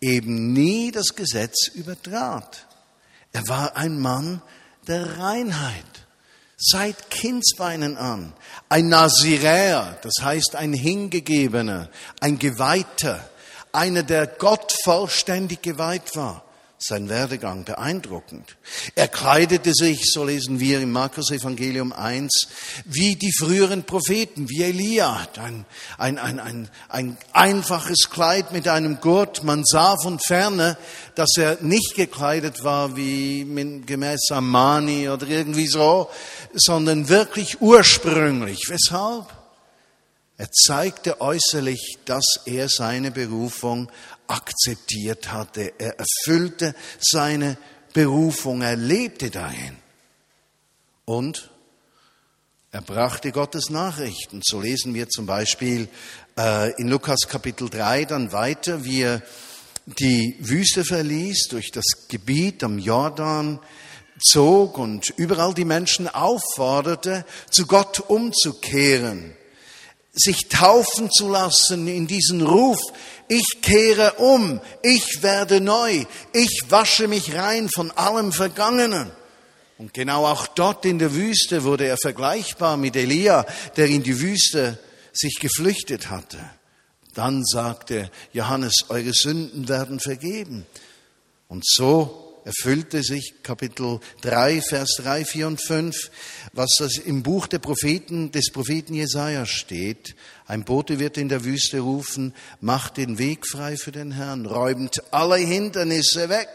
eben 0.00 0.52
nie 0.52 0.90
das 0.90 1.14
Gesetz 1.14 1.68
übertrat. 1.68 2.66
Er 3.32 3.48
war 3.48 3.76
ein 3.76 3.98
Mann 3.98 4.42
der 4.86 5.18
Reinheit 5.18 6.05
seit 6.56 7.10
Kindsbeinen 7.10 7.96
an. 7.96 8.32
Ein 8.68 8.88
Naziräer, 8.88 9.98
das 10.02 10.14
heißt 10.22 10.56
ein 10.56 10.72
Hingegebener, 10.72 11.90
ein 12.20 12.38
Geweihter, 12.38 13.28
einer, 13.72 14.02
der 14.02 14.26
Gott 14.26 14.72
vollständig 14.84 15.62
geweiht 15.62 16.16
war 16.16 16.45
sein 16.78 17.08
Werdegang 17.08 17.64
beeindruckend. 17.64 18.56
Er 18.94 19.08
kleidete 19.08 19.72
sich, 19.72 20.10
so 20.12 20.24
lesen 20.24 20.60
wir 20.60 20.80
im 20.80 20.92
Markus 20.92 21.30
Evangelium 21.30 21.92
1, 21.92 22.48
wie 22.84 23.16
die 23.16 23.32
früheren 23.32 23.84
Propheten, 23.84 24.48
wie 24.50 24.62
Elia, 24.62 25.26
ein, 25.38 25.64
ein, 25.96 26.18
ein, 26.18 26.38
ein, 26.38 26.68
ein 26.88 27.16
einfaches 27.32 28.10
Kleid 28.10 28.52
mit 28.52 28.68
einem 28.68 29.00
Gurt. 29.00 29.42
Man 29.42 29.64
sah 29.64 29.96
von 30.02 30.18
ferne, 30.18 30.76
dass 31.14 31.36
er 31.38 31.58
nicht 31.62 31.94
gekleidet 31.94 32.62
war 32.62 32.96
wie 32.96 33.44
gemäß 33.86 34.30
Amani 34.30 35.08
oder 35.08 35.26
irgendwie 35.26 35.68
so, 35.68 36.10
sondern 36.52 37.08
wirklich 37.08 37.60
ursprünglich. 37.60 38.64
Weshalb? 38.68 39.26
Er 40.38 40.50
zeigte 40.52 41.22
äußerlich, 41.22 41.96
dass 42.04 42.40
er 42.44 42.68
seine 42.68 43.10
Berufung 43.10 43.90
akzeptiert 44.28 45.32
hatte. 45.32 45.74
Er 45.78 45.98
erfüllte 45.98 46.74
seine 47.00 47.56
Berufung, 47.92 48.62
er 48.62 48.76
lebte 48.76 49.30
dahin. 49.30 49.76
Und 51.04 51.50
er 52.72 52.82
brachte 52.82 53.32
Gottes 53.32 53.70
Nachrichten. 53.70 54.42
So 54.44 54.60
lesen 54.60 54.92
wir 54.94 55.08
zum 55.08 55.26
Beispiel 55.26 55.88
äh, 56.36 56.72
in 56.80 56.88
Lukas 56.88 57.20
Kapitel 57.28 57.70
3 57.70 58.04
dann 58.04 58.32
weiter, 58.32 58.84
wie 58.84 59.02
er 59.02 59.22
die 59.86 60.36
Wüste 60.40 60.84
verließ, 60.84 61.48
durch 61.48 61.70
das 61.70 61.84
Gebiet 62.08 62.64
am 62.64 62.78
Jordan 62.78 63.60
zog 64.18 64.78
und 64.78 65.10
überall 65.16 65.54
die 65.54 65.64
Menschen 65.64 66.08
aufforderte, 66.08 67.24
zu 67.50 67.66
Gott 67.66 68.00
umzukehren 68.00 69.36
sich 70.16 70.48
taufen 70.48 71.10
zu 71.10 71.28
lassen 71.28 71.86
in 71.88 72.06
diesen 72.06 72.40
Ruf, 72.40 72.80
ich 73.28 73.60
kehre 73.62 74.14
um, 74.14 74.60
ich 74.82 75.22
werde 75.22 75.60
neu, 75.60 76.04
ich 76.32 76.62
wasche 76.68 77.08
mich 77.08 77.34
rein 77.34 77.68
von 77.68 77.90
allem 77.92 78.32
Vergangenen. 78.32 79.10
Und 79.78 79.92
genau 79.92 80.26
auch 80.26 80.46
dort 80.46 80.84
in 80.84 80.98
der 80.98 81.14
Wüste 81.14 81.64
wurde 81.64 81.86
er 81.86 81.98
vergleichbar 81.98 82.76
mit 82.76 82.96
Elia, 82.96 83.44
der 83.76 83.86
in 83.86 84.02
die 84.02 84.20
Wüste 84.20 84.78
sich 85.12 85.38
geflüchtet 85.38 86.08
hatte. 86.08 86.38
Dann 87.14 87.44
sagte 87.44 88.10
Johannes, 88.32 88.86
eure 88.88 89.12
Sünden 89.12 89.68
werden 89.68 90.00
vergeben. 90.00 90.66
Und 91.48 91.64
so 91.66 92.25
erfüllte 92.46 93.02
sich 93.02 93.42
Kapitel 93.42 93.98
3, 94.20 94.62
Vers 94.62 94.94
3, 94.98 95.24
4 95.24 95.46
und 95.48 95.60
5, 95.60 96.10
was 96.52 96.76
das 96.78 96.96
im 96.96 97.24
Buch 97.24 97.48
der 97.48 97.58
Propheten, 97.58 98.30
des 98.30 98.52
Propheten 98.52 98.94
Jesaja 98.94 99.46
steht. 99.46 100.14
Ein 100.46 100.64
Bote 100.64 101.00
wird 101.00 101.18
in 101.18 101.28
der 101.28 101.44
Wüste 101.44 101.80
rufen, 101.80 102.34
macht 102.60 102.98
den 102.98 103.18
Weg 103.18 103.48
frei 103.48 103.76
für 103.76 103.90
den 103.90 104.12
Herrn, 104.12 104.46
räumt 104.46 105.02
alle 105.12 105.38
Hindernisse 105.38 106.28
weg. 106.28 106.48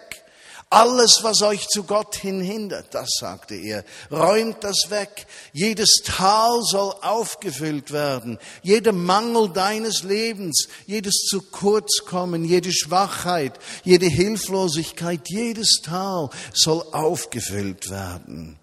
Alles, 0.74 1.20
was 1.22 1.42
euch 1.42 1.68
zu 1.68 1.84
Gott 1.84 2.16
hin 2.16 2.40
hindert, 2.40 2.96
das 2.96 3.10
sagte 3.20 3.56
er, 3.56 3.84
räumt 4.10 4.64
das 4.64 4.90
weg. 4.90 5.28
Jedes 5.52 6.02
Tal 6.06 6.62
soll 6.64 6.96
aufgefüllt 7.02 7.92
werden. 7.92 8.40
Jeder 8.64 8.94
Mangel 8.94 9.50
deines 9.50 10.04
Lebens, 10.04 10.70
jedes 10.88 11.26
zu 11.30 11.42
kurz 11.42 12.06
kommen, 12.06 12.46
jede 12.46 12.72
Schwachheit, 12.72 13.60
jede 13.84 14.06
Hilflosigkeit, 14.06 15.28
jedes 15.28 15.82
Tal 15.84 16.30
soll 16.54 16.86
aufgefüllt 16.94 17.90
werden. 17.90 18.58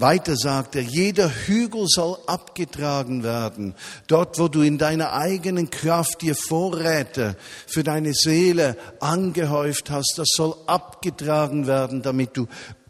Weiter 0.00 0.34
sagt 0.34 0.76
er, 0.76 0.82
jeder 0.82 1.28
Hügel 1.28 1.84
soll 1.86 2.16
abgetragen 2.26 3.22
werden. 3.22 3.74
Dort, 4.06 4.38
wo 4.38 4.48
du 4.48 4.62
in 4.62 4.78
deiner 4.78 5.12
eigenen 5.12 5.68
Kraft 5.68 6.22
dir 6.22 6.34
Vorräte 6.34 7.36
für 7.66 7.84
deine 7.84 8.14
Seele 8.14 8.78
angehäuft 9.00 9.90
hast, 9.90 10.14
das 10.16 10.28
soll 10.34 10.54
abgetragen 10.66 11.66
werden, 11.66 12.00
damit 12.00 12.36
du 12.36 12.46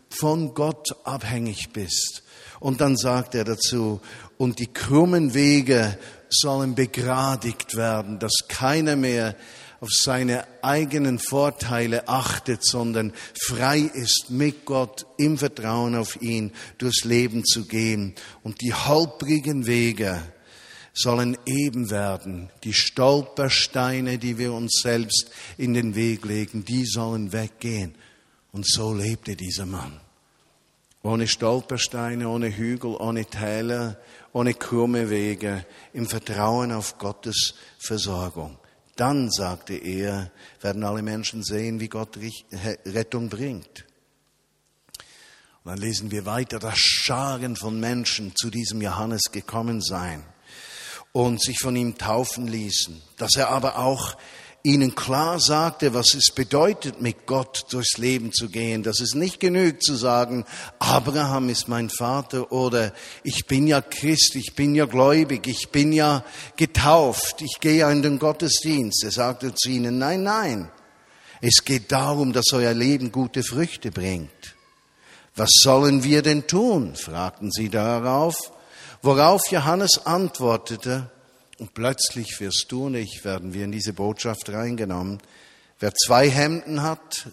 von 0.08 0.54
Gott 0.54 0.94
abhängig 1.02 1.70
bist. 1.72 2.22
Und 2.60 2.80
dann 2.80 2.96
sagt 2.96 3.34
er 3.34 3.44
dazu, 3.44 4.00
und 4.38 4.60
die 4.60 4.72
krummen 4.72 5.34
Wege 5.34 5.98
sollen 6.28 6.74
begradigt 6.76 7.76
werden, 7.76 8.20
dass 8.20 8.46
keiner 8.48 8.94
mehr 8.94 9.34
auf 9.80 9.88
seine 9.90 10.46
eigenen 10.62 11.18
Vorteile 11.18 12.06
achtet, 12.06 12.64
sondern 12.64 13.12
frei 13.34 13.78
ist, 13.78 14.26
mit 14.28 14.66
Gott 14.66 15.06
im 15.16 15.38
Vertrauen 15.38 15.94
auf 15.94 16.20
ihn 16.20 16.52
durchs 16.76 17.04
Leben 17.04 17.44
zu 17.44 17.66
gehen. 17.66 18.14
Und 18.42 18.60
die 18.60 18.74
holprigen 18.74 19.66
Wege 19.66 20.20
sollen 20.92 21.38
eben 21.46 21.90
werden. 21.90 22.50
Die 22.62 22.74
Stolpersteine, 22.74 24.18
die 24.18 24.36
wir 24.36 24.52
uns 24.52 24.80
selbst 24.82 25.30
in 25.56 25.72
den 25.72 25.94
Weg 25.94 26.26
legen, 26.26 26.64
die 26.64 26.84
sollen 26.84 27.32
weggehen. 27.32 27.94
Und 28.52 28.66
so 28.68 28.92
lebte 28.92 29.34
dieser 29.34 29.66
Mann. 29.66 29.98
Ohne 31.02 31.26
Stolpersteine, 31.26 32.28
ohne 32.28 32.54
Hügel, 32.54 32.96
ohne 32.96 33.24
Täler, 33.24 33.96
ohne 34.34 34.52
krumme 34.52 35.08
Wege, 35.08 35.64
im 35.94 36.06
Vertrauen 36.06 36.72
auf 36.72 36.98
Gottes 36.98 37.54
Versorgung. 37.78 38.59
Dann, 39.00 39.30
sagte 39.30 39.72
er, 39.72 40.30
werden 40.60 40.84
alle 40.84 41.00
Menschen 41.00 41.42
sehen, 41.42 41.80
wie 41.80 41.88
Gott 41.88 42.18
Rettung 42.84 43.30
bringt. 43.30 43.86
Und 45.64 45.72
dann 45.72 45.78
lesen 45.78 46.10
wir 46.10 46.26
weiter, 46.26 46.58
dass 46.58 46.78
Scharen 46.78 47.56
von 47.56 47.80
Menschen 47.80 48.36
zu 48.36 48.50
diesem 48.50 48.82
Johannes 48.82 49.22
gekommen 49.32 49.80
seien 49.80 50.22
und 51.12 51.42
sich 51.42 51.60
von 51.60 51.76
ihm 51.76 51.96
taufen 51.96 52.46
ließen, 52.46 53.00
dass 53.16 53.36
er 53.36 53.48
aber 53.48 53.78
auch 53.78 54.18
ihnen 54.62 54.94
klar 54.94 55.40
sagte, 55.40 55.94
was 55.94 56.14
es 56.14 56.32
bedeutet, 56.34 57.00
mit 57.00 57.26
Gott 57.26 57.66
durchs 57.70 57.96
Leben 57.98 58.32
zu 58.32 58.48
gehen, 58.48 58.82
dass 58.82 59.00
es 59.00 59.14
nicht 59.14 59.40
genügt 59.40 59.82
zu 59.82 59.94
sagen, 59.94 60.44
Abraham 60.78 61.48
ist 61.48 61.68
mein 61.68 61.88
Vater 61.88 62.52
oder 62.52 62.92
ich 63.22 63.46
bin 63.46 63.66
ja 63.66 63.80
Christ, 63.80 64.34
ich 64.36 64.54
bin 64.54 64.74
ja 64.74 64.84
gläubig, 64.84 65.46
ich 65.46 65.70
bin 65.70 65.92
ja 65.92 66.24
getauft, 66.56 67.40
ich 67.42 67.60
gehe 67.60 67.78
ja 67.78 67.90
in 67.90 68.02
den 68.02 68.18
Gottesdienst. 68.18 69.02
Er 69.04 69.10
sagte 69.10 69.54
zu 69.54 69.70
ihnen, 69.70 69.98
nein, 69.98 70.22
nein, 70.22 70.70
es 71.40 71.64
geht 71.64 71.90
darum, 71.90 72.32
dass 72.32 72.52
euer 72.52 72.74
Leben 72.74 73.12
gute 73.12 73.42
Früchte 73.42 73.90
bringt. 73.90 74.56
Was 75.36 75.50
sollen 75.62 76.04
wir 76.04 76.22
denn 76.22 76.46
tun? 76.46 76.96
fragten 76.96 77.50
sie 77.50 77.70
darauf, 77.70 78.36
worauf 79.00 79.40
Johannes 79.50 80.04
antwortete, 80.04 81.10
und 81.60 81.74
plötzlich 81.74 82.40
wirst 82.40 82.66
du 82.70 82.86
und 82.86 82.94
ich, 82.94 83.22
werden 83.24 83.52
wir 83.52 83.64
in 83.64 83.72
diese 83.72 83.92
Botschaft 83.92 84.48
reingenommen. 84.48 85.20
Wer 85.78 85.94
zwei 85.94 86.28
Hemden 86.28 86.82
hat, 86.82 87.28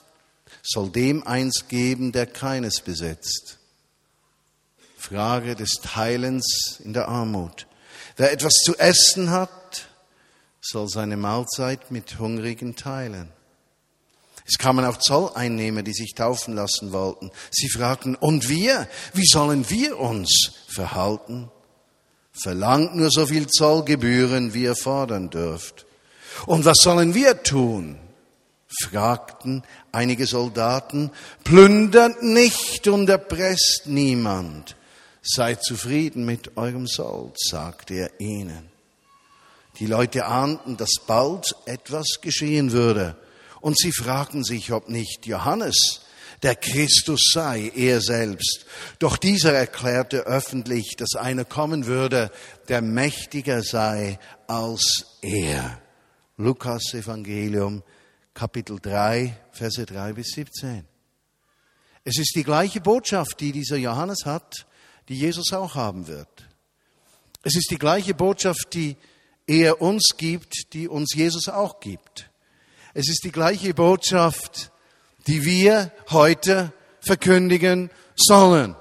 soll 0.61 0.89
dem 0.89 1.25
eins 1.25 1.69
geben, 1.69 2.11
der 2.11 2.27
keines 2.27 2.81
besitzt. 2.81 3.57
Frage 4.97 5.55
des 5.55 5.79
Teilens 5.81 6.81
in 6.83 6.91
der 6.91 7.07
Armut. 7.07 7.67
Wer 8.17 8.33
etwas 8.33 8.53
zu 8.63 8.77
essen 8.77 9.31
hat, 9.31 9.87
soll 10.59 10.89
seine 10.89 11.15
Mahlzeit 11.15 11.91
mit 11.91 12.19
Hungrigen 12.19 12.75
teilen. 12.75 13.31
Es 14.45 14.57
kamen 14.57 14.83
auch 14.83 14.97
Zolleinnehmer, 14.97 15.83
die 15.83 15.93
sich 15.93 16.13
taufen 16.15 16.53
lassen 16.53 16.91
wollten. 16.91 17.31
Sie 17.51 17.69
fragten, 17.69 18.15
und 18.15 18.49
wir? 18.49 18.87
Wie 19.13 19.25
sollen 19.25 19.69
wir 19.69 19.97
uns 19.99 20.53
verhalten? 20.67 21.49
Verlangt 22.41 22.95
nur 22.95 23.09
so 23.09 23.25
viel 23.25 23.47
Zollgebühren, 23.47 24.53
wie 24.53 24.63
ihr 24.63 24.75
fordern 24.75 25.29
dürft. 25.29 25.85
Und 26.45 26.65
was 26.65 26.77
sollen 26.81 27.13
wir 27.13 27.43
tun? 27.43 27.99
fragten 28.83 29.63
einige 29.91 30.25
Soldaten. 30.25 31.11
Plündert 31.43 32.21
nicht 32.21 32.87
und 32.87 33.09
erpresst 33.09 33.83
niemand. 33.85 34.75
Seid 35.23 35.63
zufrieden 35.63 36.25
mit 36.25 36.57
eurem 36.57 36.87
Sold, 36.87 37.35
sagte 37.39 37.95
er 37.95 38.19
ihnen. 38.19 38.69
Die 39.79 39.87
Leute 39.87 40.25
ahnten, 40.25 40.77
dass 40.77 40.95
bald 41.05 41.55
etwas 41.65 42.21
geschehen 42.21 42.71
würde. 42.71 43.15
Und 43.61 43.77
sie 43.77 43.91
fragten 43.91 44.43
sich, 44.43 44.71
ob 44.71 44.89
nicht 44.89 45.25
Johannes 45.25 46.01
der 46.43 46.55
Christus 46.55 47.31
sei, 47.33 47.71
er 47.75 48.01
selbst. 48.01 48.65
Doch 48.99 49.17
dieser 49.17 49.53
erklärte 49.53 50.19
öffentlich, 50.19 50.95
dass 50.97 51.15
einer 51.15 51.45
kommen 51.45 51.85
würde, 51.85 52.31
der 52.67 52.81
mächtiger 52.81 53.63
sei 53.63 54.19
als 54.47 55.17
er. 55.21 55.81
Lukas 56.37 56.93
Evangelium, 56.93 57.81
Kapitel 58.33 58.79
3, 58.79 59.35
Verse 59.51 59.83
3 59.83 60.13
bis 60.13 60.27
17. 60.33 60.85
Es 62.03 62.17
ist 62.19 62.35
die 62.35 62.43
gleiche 62.43 62.79
Botschaft, 62.79 63.39
die 63.39 63.51
dieser 63.51 63.77
Johannes 63.77 64.25
hat, 64.25 64.67
die 65.09 65.15
Jesus 65.15 65.51
auch 65.53 65.75
haben 65.75 66.07
wird. 66.07 66.47
Es 67.43 67.55
ist 67.55 67.71
die 67.71 67.77
gleiche 67.77 68.13
Botschaft, 68.13 68.73
die 68.73 68.95
er 69.47 69.81
uns 69.81 70.15
gibt, 70.17 70.73
die 70.73 70.87
uns 70.87 71.13
Jesus 71.15 71.49
auch 71.49 71.79
gibt. 71.79 72.29
Es 72.93 73.09
ist 73.09 73.23
die 73.23 73.31
gleiche 73.31 73.73
Botschaft, 73.73 74.71
die 75.27 75.43
wir 75.43 75.91
heute 76.09 76.73
verkündigen 76.99 77.91
sollen. 78.15 78.75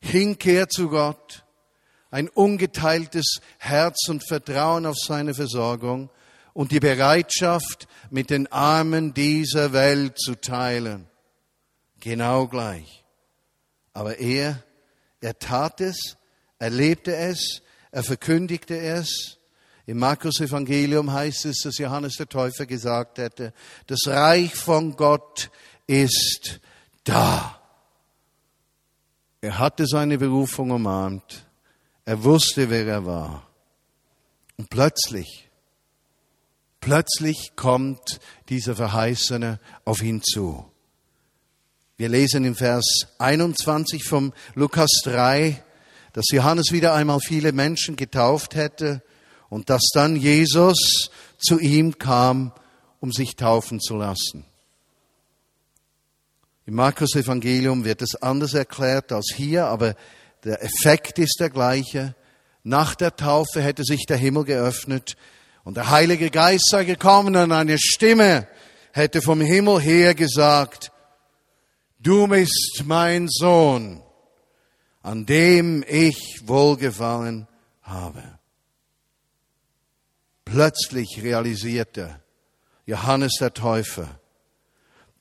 Hinkehr 0.00 0.68
zu 0.68 0.88
Gott, 0.88 1.44
ein 2.10 2.28
ungeteiltes 2.28 3.40
Herz 3.58 4.08
und 4.08 4.26
Vertrauen 4.26 4.86
auf 4.86 4.96
seine 4.96 5.34
Versorgung 5.34 6.10
und 6.52 6.70
die 6.72 6.80
Bereitschaft, 6.80 7.88
mit 8.10 8.30
den 8.30 8.46
Armen 8.52 9.14
dieser 9.14 9.72
Welt 9.72 10.18
zu 10.18 10.34
teilen. 10.34 11.08
Genau 12.00 12.46
gleich. 12.46 13.04
Aber 13.94 14.18
er, 14.18 14.62
er 15.20 15.38
tat 15.38 15.80
es, 15.80 16.16
er 16.58 16.70
lebte 16.70 17.16
es, 17.16 17.62
er 17.90 18.02
verkündigte 18.02 18.78
es 18.78 19.38
im 19.86 19.98
Markus 19.98 20.40
Evangelium 20.40 21.12
heißt 21.12 21.46
es, 21.46 21.62
dass 21.64 21.78
Johannes 21.78 22.14
der 22.14 22.28
Täufer 22.28 22.66
gesagt 22.66 23.18
hätte, 23.18 23.52
das 23.86 24.00
Reich 24.06 24.54
von 24.54 24.94
Gott 24.94 25.50
ist 25.88 26.60
da. 27.02 27.60
Er 29.40 29.58
hatte 29.58 29.86
seine 29.86 30.18
Berufung 30.18 30.70
umarmt. 30.70 31.46
Er 32.04 32.22
wusste, 32.22 32.70
wer 32.70 32.86
er 32.86 33.06
war. 33.06 33.48
Und 34.56 34.70
plötzlich, 34.70 35.48
plötzlich 36.80 37.56
kommt 37.56 38.20
dieser 38.48 38.76
Verheißene 38.76 39.58
auf 39.84 40.00
ihn 40.00 40.22
zu. 40.22 40.64
Wir 41.96 42.08
lesen 42.08 42.44
im 42.44 42.54
Vers 42.54 43.08
21 43.18 44.04
vom 44.04 44.32
Lukas 44.54 44.90
3, 45.04 45.60
dass 46.12 46.26
Johannes 46.30 46.70
wieder 46.70 46.94
einmal 46.94 47.18
viele 47.18 47.52
Menschen 47.52 47.96
getauft 47.96 48.54
hätte 48.54 49.02
und 49.52 49.68
dass 49.68 49.90
dann 49.92 50.16
Jesus 50.16 51.10
zu 51.36 51.58
ihm 51.58 51.98
kam, 51.98 52.52
um 53.00 53.12
sich 53.12 53.36
taufen 53.36 53.80
zu 53.80 53.96
lassen. 53.96 54.46
Im 56.64 56.74
Markus 56.74 57.14
Evangelium 57.16 57.84
wird 57.84 58.00
es 58.00 58.14
anders 58.14 58.54
erklärt 58.54 59.12
als 59.12 59.34
hier, 59.36 59.66
aber 59.66 59.94
der 60.42 60.64
Effekt 60.64 61.18
ist 61.18 61.36
der 61.38 61.50
gleiche. 61.50 62.14
Nach 62.62 62.94
der 62.94 63.14
Taufe 63.14 63.60
hätte 63.60 63.84
sich 63.84 64.06
der 64.06 64.16
Himmel 64.16 64.44
geöffnet 64.44 65.18
und 65.64 65.76
der 65.76 65.90
Heilige 65.90 66.30
Geist 66.30 66.70
sei 66.70 66.84
gekommen 66.84 67.36
und 67.36 67.52
eine 67.52 67.76
Stimme 67.78 68.48
hätte 68.92 69.20
vom 69.20 69.42
Himmel 69.42 69.82
her 69.82 70.14
gesagt, 70.14 70.92
du 71.98 72.26
bist 72.26 72.84
mein 72.86 73.28
Sohn, 73.28 74.02
an 75.02 75.26
dem 75.26 75.84
ich 75.86 76.40
wohlgefallen 76.46 77.46
habe. 77.82 78.22
Plötzlich 80.52 81.22
realisierte 81.22 82.20
Johannes 82.84 83.36
der 83.40 83.54
Täufer, 83.54 84.20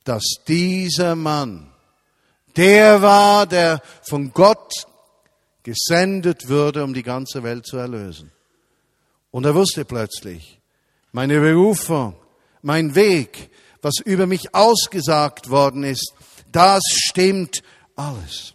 dass 0.03 0.23
dieser 0.45 1.15
Mann 1.15 1.71
der 2.57 3.01
war, 3.01 3.47
der 3.47 3.81
von 4.01 4.33
Gott 4.33 4.73
gesendet 5.63 6.49
würde, 6.49 6.83
um 6.83 6.93
die 6.93 7.01
ganze 7.01 7.43
Welt 7.43 7.65
zu 7.65 7.77
erlösen. 7.77 8.29
Und 9.31 9.45
er 9.45 9.55
wusste 9.55 9.85
plötzlich, 9.85 10.59
meine 11.13 11.39
Berufung, 11.39 12.17
mein 12.61 12.93
Weg, 12.93 13.51
was 13.81 13.99
über 14.03 14.27
mich 14.27 14.53
ausgesagt 14.53 15.49
worden 15.49 15.85
ist, 15.85 16.13
das 16.51 16.81
stimmt 16.89 17.63
alles. 17.95 18.53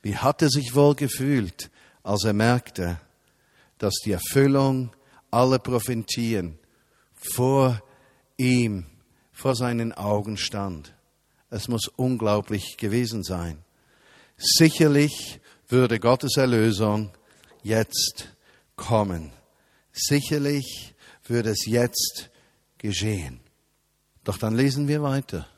Wie 0.00 0.16
hat 0.16 0.42
er 0.42 0.48
sich 0.48 0.76
wohl 0.76 0.94
gefühlt, 0.94 1.72
als 2.04 2.22
er 2.22 2.34
merkte, 2.34 3.00
dass 3.80 3.94
die 4.04 4.12
Erfüllung 4.12 4.94
aller 5.30 5.58
Prophetien 5.58 6.58
vor 7.14 7.82
ihm, 8.36 8.86
vor 9.32 9.56
seinen 9.56 9.92
Augen 9.92 10.36
stand. 10.36 10.94
Es 11.48 11.66
muss 11.66 11.88
unglaublich 11.88 12.76
gewesen 12.76 13.24
sein. 13.24 13.64
Sicherlich 14.36 15.40
würde 15.66 15.98
Gottes 15.98 16.36
Erlösung 16.36 17.10
jetzt 17.62 18.36
kommen. 18.76 19.32
Sicherlich 19.92 20.94
würde 21.24 21.50
es 21.50 21.64
jetzt 21.64 22.30
geschehen. 22.76 23.40
Doch 24.24 24.36
dann 24.36 24.54
lesen 24.54 24.88
wir 24.88 25.02
weiter. 25.02 25.48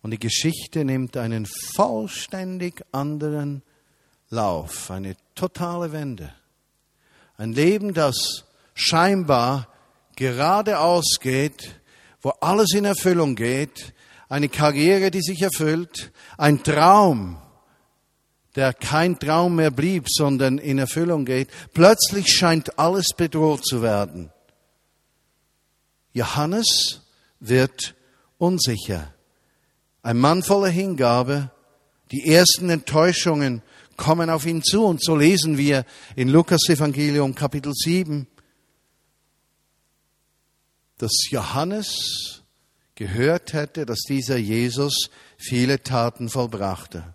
Und 0.00 0.12
die 0.12 0.18
Geschichte 0.18 0.86
nimmt 0.86 1.18
einen 1.18 1.46
vollständig 1.74 2.82
anderen 2.92 3.62
Lauf, 4.30 4.90
eine 4.90 5.16
totale 5.34 5.92
Wende. 5.92 6.32
Ein 7.38 7.52
Leben, 7.52 7.94
das 7.94 8.44
scheinbar 8.74 9.68
geradeaus 10.16 11.18
geht, 11.20 11.80
wo 12.20 12.30
alles 12.40 12.74
in 12.74 12.84
Erfüllung 12.84 13.36
geht, 13.36 13.94
eine 14.28 14.48
Karriere, 14.48 15.12
die 15.12 15.22
sich 15.22 15.40
erfüllt, 15.40 16.10
ein 16.36 16.64
Traum, 16.64 17.38
der 18.56 18.74
kein 18.74 19.20
Traum 19.20 19.54
mehr 19.54 19.70
blieb, 19.70 20.06
sondern 20.08 20.58
in 20.58 20.78
Erfüllung 20.78 21.24
geht. 21.24 21.48
Plötzlich 21.74 22.26
scheint 22.26 22.76
alles 22.76 23.10
bedroht 23.16 23.64
zu 23.64 23.82
werden. 23.82 24.32
Johannes 26.12 27.02
wird 27.38 27.94
unsicher. 28.38 29.14
Ein 30.02 30.18
Mann 30.18 30.42
voller 30.42 30.70
Hingabe, 30.70 31.52
die 32.10 32.34
ersten 32.34 32.68
Enttäuschungen 32.68 33.62
kommen 33.98 34.30
auf 34.30 34.46
ihn 34.46 34.62
zu. 34.62 34.86
Und 34.86 35.04
so 35.04 35.14
lesen 35.14 35.58
wir 35.58 35.84
in 36.16 36.28
Lukas 36.28 36.66
Evangelium 36.70 37.34
Kapitel 37.34 37.74
7, 37.74 38.26
dass 40.96 41.12
Johannes 41.30 42.42
gehört 42.94 43.52
hätte, 43.52 43.84
dass 43.84 44.00
dieser 44.08 44.38
Jesus 44.38 45.10
viele 45.36 45.82
Taten 45.82 46.30
vollbrachte. 46.30 47.14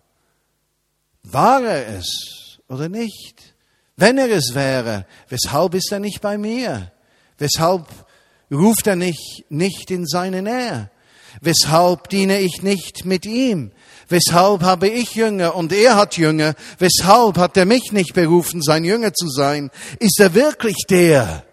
War 1.24 1.62
er 1.64 1.98
es 1.98 2.60
oder 2.68 2.88
nicht? 2.88 3.54
Wenn 3.96 4.18
er 4.18 4.30
es 4.30 4.54
wäre, 4.54 5.06
weshalb 5.28 5.74
ist 5.74 5.90
er 5.90 6.00
nicht 6.00 6.20
bei 6.20 6.38
mir? 6.38 6.92
Weshalb 7.38 7.86
ruft 8.50 8.86
er 8.86 8.96
nicht, 8.96 9.44
nicht 9.48 9.90
in 9.90 10.06
seine 10.06 10.42
Nähe? 10.42 10.90
Weshalb 11.40 12.08
diene 12.08 12.40
ich 12.40 12.62
nicht 12.62 13.04
mit 13.04 13.26
ihm? 13.26 13.72
Weshalb 14.08 14.62
habe 14.62 14.88
ich 14.88 15.14
Jünger 15.14 15.54
und 15.54 15.72
er 15.72 15.96
hat 15.96 16.16
Jünger? 16.16 16.54
Weshalb 16.78 17.38
hat 17.38 17.56
er 17.56 17.64
mich 17.64 17.92
nicht 17.92 18.14
berufen, 18.14 18.62
sein 18.62 18.84
Jünger 18.84 19.12
zu 19.12 19.28
sein? 19.28 19.70
Ist 19.98 20.20
er 20.20 20.34
wirklich 20.34 20.76
der, 20.88 21.44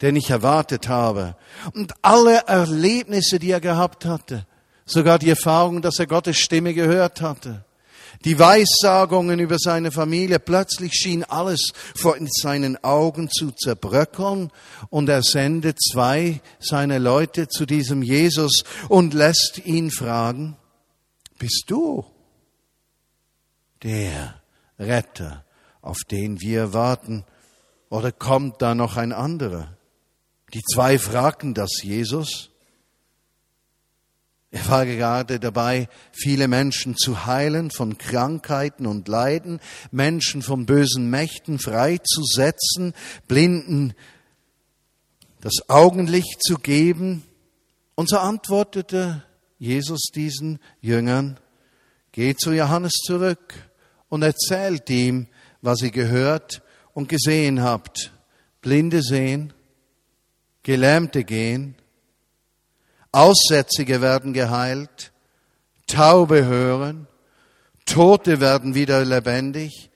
den 0.00 0.16
ich 0.16 0.30
erwartet 0.30 0.88
habe? 0.88 1.36
Und 1.74 1.92
alle 2.02 2.46
Erlebnisse, 2.46 3.38
die 3.38 3.50
er 3.50 3.60
gehabt 3.60 4.04
hatte, 4.04 4.46
sogar 4.86 5.18
die 5.18 5.30
Erfahrung, 5.30 5.82
dass 5.82 5.98
er 5.98 6.06
Gottes 6.06 6.38
Stimme 6.38 6.74
gehört 6.74 7.20
hatte, 7.20 7.64
die 8.24 8.38
Weissagungen 8.38 9.40
über 9.40 9.56
seine 9.58 9.90
Familie, 9.90 10.38
plötzlich 10.38 10.92
schien 10.92 11.24
alles 11.24 11.72
vor 11.94 12.16
seinen 12.28 12.82
Augen 12.84 13.30
zu 13.30 13.50
zerbröckeln 13.50 14.50
und 14.90 15.08
er 15.08 15.22
sendet 15.22 15.78
zwei 15.80 16.40
seiner 16.58 16.98
Leute 16.98 17.48
zu 17.48 17.64
diesem 17.64 18.02
Jesus 18.02 18.62
und 18.88 19.14
lässt 19.14 19.62
ihn 19.64 19.90
fragen, 19.90 20.56
bist 21.40 21.64
du 21.66 22.04
der 23.82 24.40
Retter, 24.78 25.44
auf 25.82 25.98
den 26.08 26.40
wir 26.40 26.72
warten, 26.72 27.24
oder 27.88 28.12
kommt 28.12 28.62
da 28.62 28.76
noch 28.76 28.96
ein 28.96 29.12
anderer? 29.12 29.76
Die 30.54 30.62
zwei 30.62 30.96
fragten 31.00 31.54
das 31.54 31.82
Jesus 31.82 32.50
er 34.52 34.68
war 34.68 34.84
gerade 34.84 35.38
dabei, 35.38 35.88
viele 36.10 36.48
Menschen 36.48 36.96
zu 36.96 37.24
heilen 37.24 37.70
von 37.70 37.98
Krankheiten 37.98 38.86
und 38.86 39.06
Leiden, 39.06 39.60
Menschen 39.92 40.42
von 40.42 40.66
bösen 40.66 41.08
Mächten 41.08 41.60
freizusetzen, 41.60 42.92
Blinden 43.28 43.94
das 45.40 45.68
Augenlicht 45.68 46.42
zu 46.42 46.56
geben. 46.56 47.22
Und 47.94 48.08
so 48.08 48.18
antwortete 48.18 49.22
Jesus 49.60 50.10
diesen 50.12 50.58
Jüngern, 50.80 51.38
geht 52.12 52.40
zu 52.40 52.50
Johannes 52.52 52.94
zurück 53.04 53.54
und 54.08 54.22
erzählt 54.22 54.88
ihm, 54.88 55.26
was 55.60 55.82
ihr 55.82 55.90
gehört 55.90 56.62
und 56.94 57.10
gesehen 57.10 57.62
habt. 57.62 58.10
Blinde 58.62 59.02
sehen, 59.02 59.52
Gelähmte 60.62 61.24
gehen, 61.24 61.74
Aussätzige 63.12 64.00
werden 64.00 64.32
geheilt, 64.32 65.12
Taube 65.86 66.46
hören, 66.46 67.06
Tote 67.84 68.40
werden 68.40 68.74
wieder 68.74 69.04
lebendig 69.04 69.90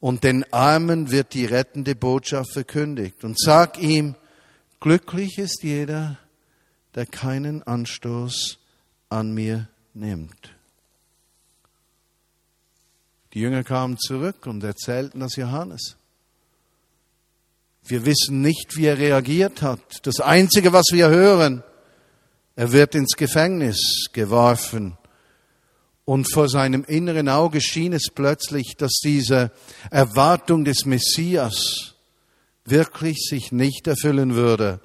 und 0.00 0.24
den 0.24 0.44
Armen 0.52 1.12
wird 1.12 1.34
die 1.34 1.46
rettende 1.46 1.94
Botschaft 1.94 2.52
verkündigt. 2.52 3.22
Und 3.22 3.38
sag 3.38 3.78
ihm, 3.78 4.16
glücklich 4.80 5.38
ist 5.38 5.62
jeder, 5.62 6.18
der 6.96 7.06
keinen 7.06 7.62
Anstoß 7.62 8.58
an 9.08 9.32
mir 9.32 9.68
nimmt. 9.94 10.54
Die 13.32 13.40
Jünger 13.40 13.64
kamen 13.64 13.98
zurück 13.98 14.46
und 14.46 14.62
erzählten 14.62 15.20
das 15.20 15.36
Johannes. 15.36 15.96
Wir 17.86 18.06
wissen 18.06 18.40
nicht, 18.40 18.76
wie 18.76 18.86
er 18.86 18.98
reagiert 18.98 19.60
hat. 19.60 20.06
Das 20.06 20.20
Einzige, 20.20 20.72
was 20.72 20.86
wir 20.92 21.08
hören, 21.08 21.62
er 22.56 22.72
wird 22.72 22.94
ins 22.94 23.16
Gefängnis 23.16 24.06
geworfen. 24.12 24.96
Und 26.04 26.30
vor 26.30 26.48
seinem 26.48 26.84
inneren 26.84 27.28
Auge 27.28 27.60
schien 27.60 27.92
es 27.92 28.10
plötzlich, 28.14 28.74
dass 28.78 29.00
diese 29.02 29.50
Erwartung 29.90 30.64
des 30.64 30.84
Messias 30.84 31.94
wirklich 32.64 33.18
sich 33.28 33.52
nicht 33.52 33.86
erfüllen 33.86 34.34
würde, 34.34 34.80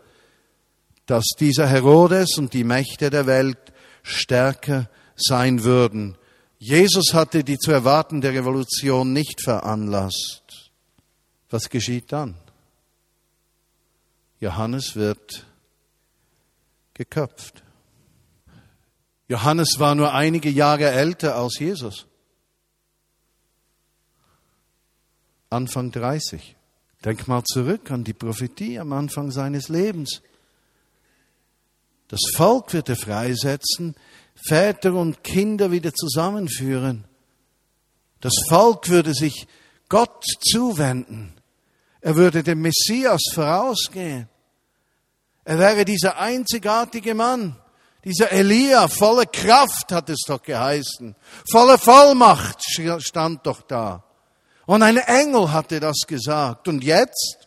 dass 1.06 1.26
dieser 1.40 1.68
Herodes 1.68 2.38
und 2.38 2.54
die 2.54 2.64
Mächte 2.64 3.10
der 3.10 3.26
Welt 3.26 3.58
stärker 4.04 4.90
sein 5.16 5.64
würden. 5.64 6.18
Jesus 6.58 7.14
hatte 7.14 7.44
die 7.44 7.58
zu 7.58 7.72
erwartende 7.72 8.34
Revolution 8.34 9.14
nicht 9.14 9.42
veranlasst. 9.42 10.72
Was 11.50 11.70
geschieht 11.70 12.12
dann? 12.12 12.36
Johannes 14.40 14.96
wird 14.96 15.46
geköpft. 16.94 17.64
Johannes 19.28 19.76
war 19.78 19.96
nur 19.96 20.14
einige 20.14 20.50
Jahre 20.50 20.90
älter 20.90 21.36
als 21.36 21.60
Jesus. 21.60 22.08
Anfang 25.50 25.92
30. 25.92 26.56
Denk 27.04 27.28
mal 27.28 27.44
zurück 27.44 27.92
an 27.92 28.04
die 28.04 28.14
Prophetie 28.14 28.80
am 28.80 28.92
Anfang 28.94 29.32
seines 29.32 29.70
Lebens. 29.70 30.22
Das 32.10 32.20
Volk 32.36 32.74
wird 32.74 32.90
er 32.90 32.96
freisetzen, 32.96 33.96
Väter 34.36 34.94
und 34.94 35.24
Kinder 35.24 35.72
wieder 35.72 35.94
zusammenführen. 35.94 37.06
Das 38.20 38.34
Volk 38.50 38.90
würde 38.90 39.14
sich 39.14 39.48
Gott 39.88 40.24
zuwenden. 40.42 41.34
Er 42.02 42.16
würde 42.16 42.44
dem 42.44 42.62
Messias 42.62 43.22
vorausgehen. 43.34 44.28
Er 45.46 45.60
wäre 45.60 45.86
dieser 45.86 46.18
einzigartige 46.18 47.14
Mann, 47.14 47.56
dieser 48.04 48.32
Elia, 48.32 48.88
voller 48.88 49.26
Kraft 49.26 49.92
hat 49.92 50.10
es 50.10 50.22
doch 50.26 50.42
geheißen, 50.42 51.16
voller 51.52 51.78
Vollmacht 51.78 52.64
stand 53.00 53.46
doch 53.46 53.62
da. 53.64 54.04
Und 54.66 54.84
ein 54.84 54.98
Engel 54.98 55.52
hatte 55.52 55.80
das 55.80 55.98
gesagt. 56.08 56.68
Und 56.68 56.84
jetzt? 56.84 57.40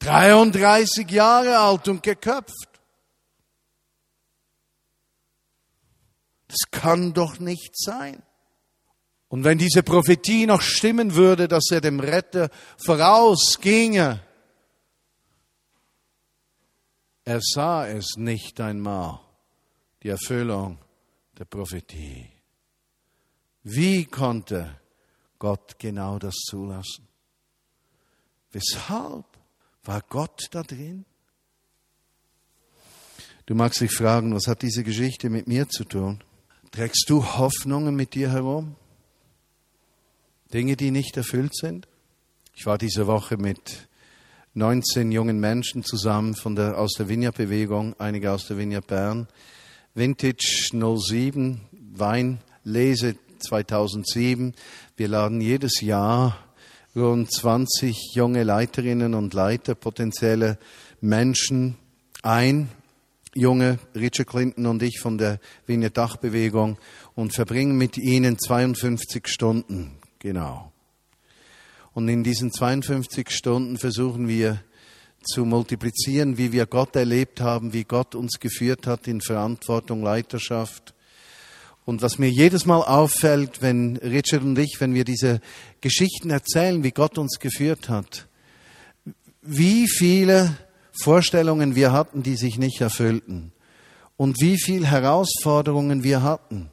33 0.00 1.10
Jahre 1.10 1.58
alt 1.58 1.88
und 1.88 2.02
geköpft. 2.02 2.73
Das 6.54 6.70
kann 6.70 7.12
doch 7.12 7.40
nicht 7.40 7.76
sein. 7.76 8.22
Und 9.26 9.42
wenn 9.42 9.58
diese 9.58 9.82
Prophetie 9.82 10.46
noch 10.46 10.60
stimmen 10.60 11.16
würde, 11.16 11.48
dass 11.48 11.64
er 11.72 11.80
dem 11.80 11.98
Retter 11.98 12.48
vorausginge, 12.76 14.22
er 17.24 17.40
sah 17.42 17.88
es 17.88 18.16
nicht 18.16 18.60
einmal, 18.60 19.18
die 20.04 20.10
Erfüllung 20.10 20.78
der 21.36 21.46
Prophetie. 21.46 22.30
Wie 23.64 24.04
konnte 24.04 24.78
Gott 25.40 25.76
genau 25.80 26.20
das 26.20 26.34
zulassen? 26.34 27.08
Weshalb 28.52 29.26
war 29.82 30.02
Gott 30.02 30.46
da 30.52 30.62
drin? 30.62 31.04
Du 33.46 33.56
magst 33.56 33.80
dich 33.80 33.92
fragen, 33.92 34.32
was 34.32 34.46
hat 34.46 34.62
diese 34.62 34.84
Geschichte 34.84 35.30
mit 35.30 35.48
mir 35.48 35.68
zu 35.68 35.82
tun? 35.84 36.22
Trägst 36.74 37.04
du 37.06 37.24
Hoffnungen 37.24 37.94
mit 37.94 38.14
dir 38.14 38.32
herum? 38.32 38.74
Dinge, 40.52 40.74
die 40.74 40.90
nicht 40.90 41.16
erfüllt 41.16 41.54
sind? 41.54 41.86
Ich 42.52 42.66
war 42.66 42.78
diese 42.78 43.06
Woche 43.06 43.36
mit 43.36 43.86
19 44.54 45.12
jungen 45.12 45.38
Menschen 45.38 45.84
zusammen 45.84 46.34
von 46.34 46.56
der, 46.56 46.76
aus 46.76 46.94
der 46.94 47.08
Vineyard-Bewegung, 47.08 47.94
einige 48.00 48.32
aus 48.32 48.48
der 48.48 48.58
Vineyard 48.58 48.88
Bern. 48.88 49.28
Vintage 49.94 50.70
07, 50.72 51.60
Weinlese 51.94 53.14
2007. 53.38 54.52
Wir 54.96 55.06
laden 55.06 55.40
jedes 55.40 55.80
Jahr 55.80 56.36
rund 56.96 57.32
20 57.32 58.16
junge 58.16 58.42
Leiterinnen 58.42 59.14
und 59.14 59.32
Leiter, 59.32 59.76
potenzielle 59.76 60.58
Menschen 61.00 61.76
ein, 62.22 62.68
junge 63.34 63.78
Richard 63.94 64.28
Clinton 64.28 64.66
und 64.66 64.82
ich 64.82 65.00
von 65.00 65.18
der 65.18 65.40
Wiener 65.66 65.90
Dachbewegung 65.90 66.78
und 67.14 67.34
verbringen 67.34 67.76
mit 67.76 67.98
ihnen 67.98 68.38
52 68.38 69.26
Stunden, 69.28 69.96
genau. 70.18 70.72
Und 71.92 72.08
in 72.08 72.24
diesen 72.24 72.52
52 72.52 73.30
Stunden 73.30 73.78
versuchen 73.78 74.26
wir 74.28 74.60
zu 75.22 75.44
multiplizieren, 75.44 76.38
wie 76.38 76.52
wir 76.52 76.66
Gott 76.66 76.96
erlebt 76.96 77.40
haben, 77.40 77.72
wie 77.72 77.84
Gott 77.84 78.14
uns 78.14 78.40
geführt 78.40 78.86
hat 78.86 79.08
in 79.08 79.20
Verantwortung, 79.20 80.02
Leiterschaft. 80.02 80.94
Und 81.84 82.02
was 82.02 82.18
mir 82.18 82.30
jedes 82.30 82.66
Mal 82.66 82.82
auffällt, 82.82 83.62
wenn 83.62 83.96
Richard 83.98 84.42
und 84.42 84.58
ich, 84.58 84.76
wenn 84.80 84.94
wir 84.94 85.04
diese 85.04 85.40
Geschichten 85.80 86.30
erzählen, 86.30 86.82
wie 86.82 86.90
Gott 86.90 87.18
uns 87.18 87.38
geführt 87.38 87.88
hat, 87.88 88.26
wie 89.42 89.86
viele 89.88 90.56
Vorstellungen 91.02 91.74
wir 91.74 91.92
hatten, 91.92 92.22
die 92.22 92.36
sich 92.36 92.58
nicht 92.58 92.80
erfüllten. 92.80 93.52
Und 94.16 94.40
wie 94.40 94.58
viele 94.58 94.86
Herausforderungen 94.86 96.04
wir 96.04 96.22
hatten, 96.22 96.70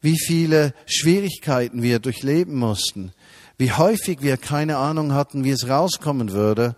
wie 0.00 0.18
viele 0.18 0.74
Schwierigkeiten 0.86 1.82
wir 1.82 1.98
durchleben 1.98 2.56
mussten, 2.56 3.12
Wie 3.56 3.70
häufig 3.70 4.20
wir 4.20 4.36
keine 4.36 4.78
Ahnung 4.78 5.12
hatten, 5.12 5.44
wie 5.44 5.50
es 5.50 5.68
rauskommen 5.68 6.32
würde, 6.32 6.74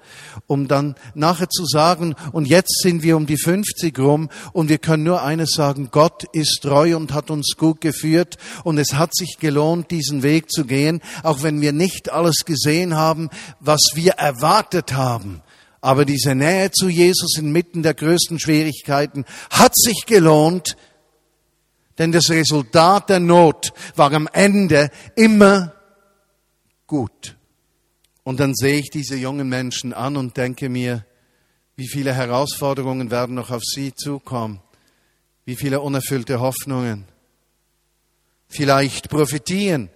um 0.46 0.68
dann 0.68 0.94
nachher 1.14 1.48
zu 1.48 1.64
sagen, 1.64 2.14
und 2.32 2.46
jetzt 2.46 2.82
sind 2.82 3.02
wir 3.02 3.16
um 3.16 3.24
die 3.24 3.38
50 3.38 3.98
rum 3.98 4.28
und 4.52 4.68
wir 4.68 4.76
können 4.76 5.02
nur 5.02 5.22
eines 5.22 5.52
sagen, 5.52 5.88
Gott 5.90 6.24
ist 6.34 6.60
treu 6.60 6.94
und 6.94 7.14
hat 7.14 7.30
uns 7.30 7.54
gut 7.56 7.80
geführt 7.80 8.36
und 8.62 8.76
es 8.76 8.92
hat 8.92 9.14
sich 9.16 9.38
gelohnt, 9.40 9.90
diesen 9.90 10.22
Weg 10.22 10.50
zu 10.50 10.66
gehen, 10.66 11.00
auch 11.22 11.42
wenn 11.42 11.62
wir 11.62 11.72
nicht 11.72 12.12
alles 12.12 12.44
gesehen 12.44 12.94
haben, 12.94 13.30
was 13.58 13.80
wir 13.94 14.12
erwartet 14.12 14.92
haben. 14.92 15.40
Aber 15.86 16.04
diese 16.04 16.34
Nähe 16.34 16.72
zu 16.72 16.88
Jesus 16.88 17.38
inmitten 17.38 17.84
der 17.84 17.94
größten 17.94 18.40
Schwierigkeiten 18.40 19.24
hat 19.50 19.70
sich 19.76 20.04
gelohnt, 20.04 20.76
denn 21.96 22.10
das 22.10 22.28
Resultat 22.28 23.08
der 23.08 23.20
Not 23.20 23.72
war 23.94 24.12
am 24.12 24.28
Ende 24.32 24.90
immer 25.14 25.74
gut. 26.88 27.36
Und 28.24 28.40
dann 28.40 28.56
sehe 28.56 28.80
ich 28.80 28.90
diese 28.90 29.14
jungen 29.14 29.48
Menschen 29.48 29.92
an 29.92 30.16
und 30.16 30.36
denke 30.36 30.68
mir, 30.68 31.06
wie 31.76 31.86
viele 31.86 32.12
Herausforderungen 32.12 33.12
werden 33.12 33.36
noch 33.36 33.52
auf 33.52 33.62
sie 33.62 33.94
zukommen, 33.94 34.60
wie 35.44 35.54
viele 35.54 35.80
unerfüllte 35.80 36.40
Hoffnungen. 36.40 37.04
Vielleicht 38.48 39.08
Prophetien, 39.08 39.88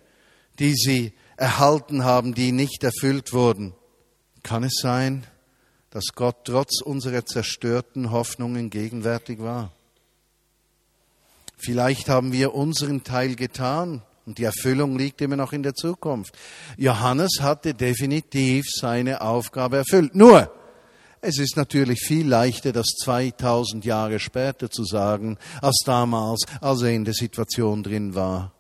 die 0.61 0.73
sie 0.73 1.15
erhalten 1.37 2.05
haben, 2.05 2.33
die 2.33 2.53
nicht 2.53 2.85
erfüllt 2.85 3.33
wurden. 3.33 3.75
Kann 4.45 4.63
es 4.63 4.75
sein, 4.81 5.27
dass 5.91 6.07
Gott 6.15 6.45
trotz 6.45 6.81
unserer 6.83 7.27
zerstörten 7.27 8.11
Hoffnungen 8.11 8.71
gegenwärtig 8.71 9.41
war? 9.41 9.73
Vielleicht 11.57 12.09
haben 12.09 12.33
wir 12.33 12.55
unseren 12.55 13.05
Teil 13.05 13.35
getan 13.35 14.03
und 14.25 14.39
die 14.39 14.45
Erfüllung 14.45 14.97
liegt 14.97 15.21
immer 15.21 15.37
noch 15.37 15.53
in 15.53 15.63
der 15.63 15.75
Zukunft. 15.75 16.37
Johannes 16.77 17.41
hatte 17.41 17.75
definitiv 17.75 18.65
seine 18.71 19.21
Aufgabe 19.21 19.79
erfüllt. 19.79 20.15
Nur, 20.15 20.51
es 21.21 21.39
ist 21.39 21.57
natürlich 21.57 22.01
viel 22.01 22.27
leichter, 22.27 22.73
das 22.73 22.87
2000 23.05 23.85
Jahre 23.85 24.21
später 24.21 24.71
zu 24.71 24.85
sagen, 24.85 25.37
als 25.61 25.83
damals, 25.85 26.45
als 26.63 26.83
er 26.83 26.93
in 26.93 27.05
der 27.05 27.15
Situation 27.15 27.83
drin 27.83 28.15
war. 28.15 28.53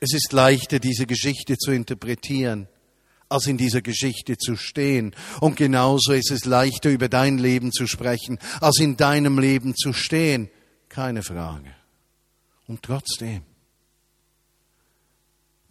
Es 0.00 0.12
ist 0.14 0.32
leichter, 0.32 0.80
diese 0.80 1.06
Geschichte 1.06 1.56
zu 1.56 1.70
interpretieren 1.70 2.66
als 3.30 3.46
in 3.46 3.56
dieser 3.56 3.80
Geschichte 3.80 4.36
zu 4.36 4.56
stehen. 4.56 5.14
Und 5.40 5.56
genauso 5.56 6.12
ist 6.12 6.30
es 6.30 6.44
leichter, 6.44 6.90
über 6.90 7.08
dein 7.08 7.38
Leben 7.38 7.72
zu 7.72 7.86
sprechen, 7.86 8.38
als 8.60 8.78
in 8.80 8.96
deinem 8.96 9.38
Leben 9.38 9.74
zu 9.74 9.92
stehen. 9.94 10.50
Keine 10.88 11.22
Frage. 11.22 11.74
Und 12.66 12.82
trotzdem, 12.82 13.42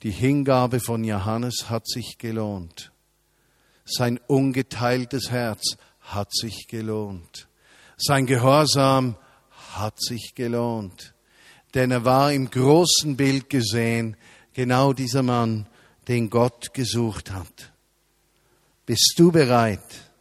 die 0.01 0.11
Hingabe 0.11 0.79
von 0.79 1.03
Johannes 1.03 1.69
hat 1.69 1.87
sich 1.87 2.17
gelohnt. 2.17 2.91
Sein 3.85 4.19
ungeteiltes 4.27 5.29
Herz 5.29 5.77
hat 5.99 6.33
sich 6.33 6.67
gelohnt. 6.67 7.49
Sein 7.97 8.25
Gehorsam 8.25 9.17
hat 9.75 10.01
sich 10.01 10.33
gelohnt. 10.33 11.13
Denn 11.73 11.91
er 11.91 12.05
war 12.05 12.31
im 12.31 12.49
großen 12.49 13.17
Bild 13.17 13.49
gesehen 13.49 14.15
genau 14.53 14.93
dieser 14.93 15.23
Mann, 15.23 15.67
den 16.09 16.29
Gott 16.29 16.73
gesucht 16.73 17.31
hat. 17.31 17.71
Bist 18.85 19.13
du 19.17 19.31
bereit, 19.31 20.11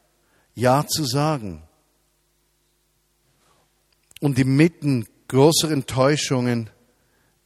Ja 0.55 0.87
zu 0.87 1.05
sagen? 1.05 1.63
Und 4.21 4.39
inmitten 4.39 5.07
größer 5.29 5.71
Enttäuschungen 5.71 6.69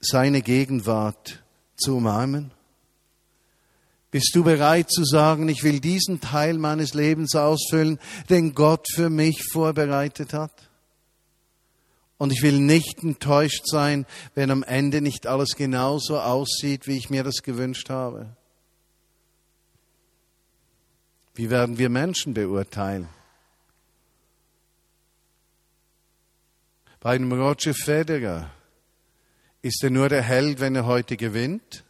seine 0.00 0.42
Gegenwart 0.42 1.44
zu 1.76 1.96
umarmen? 1.96 2.50
Bist 4.11 4.33
du 4.35 4.42
bereit 4.42 4.90
zu 4.90 5.05
sagen, 5.05 5.48
ich 5.48 5.62
will 5.62 5.78
diesen 5.78 6.20
Teil 6.20 6.59
meines 6.59 6.92
Lebens 6.92 7.37
ausfüllen, 7.37 7.98
den 8.28 8.55
Gott 8.55 8.87
für 8.92 9.09
mich 9.09 9.44
vorbereitet 9.52 10.33
hat? 10.35 10.72
Und 12.23 12.33
ich 12.33 12.43
will 12.43 12.61
nicht 12.61 13.03
enttäuscht 13.03 13.67
sein, 13.67 14.07
wenn 14.37 14.53
am 14.53 14.63
Ende 14.63 15.01
nicht 15.01 15.27
alles 15.27 15.57
genauso 15.57 16.21
aussieht, 16.21 16.87
wie 16.87 16.97
ich 16.97 17.11
mir 17.11 17.25
das 17.25 17.43
gewünscht 17.43 17.91
habe. 17.91 18.37
Wie 21.35 21.51
werden 21.51 21.79
wir 21.79 21.89
Menschen 21.89 22.33
beurteilen? 22.33 23.09
Bei 27.01 27.17
einem 27.17 27.33
Roger 27.33 27.75
Federer 27.75 28.53
ist 29.61 29.83
er 29.83 29.91
nur 29.91 30.09
der 30.09 30.23
Held, 30.23 30.61
wenn 30.61 30.77
er 30.77 30.87
heute 30.87 31.17
gewinnt? 31.17 31.83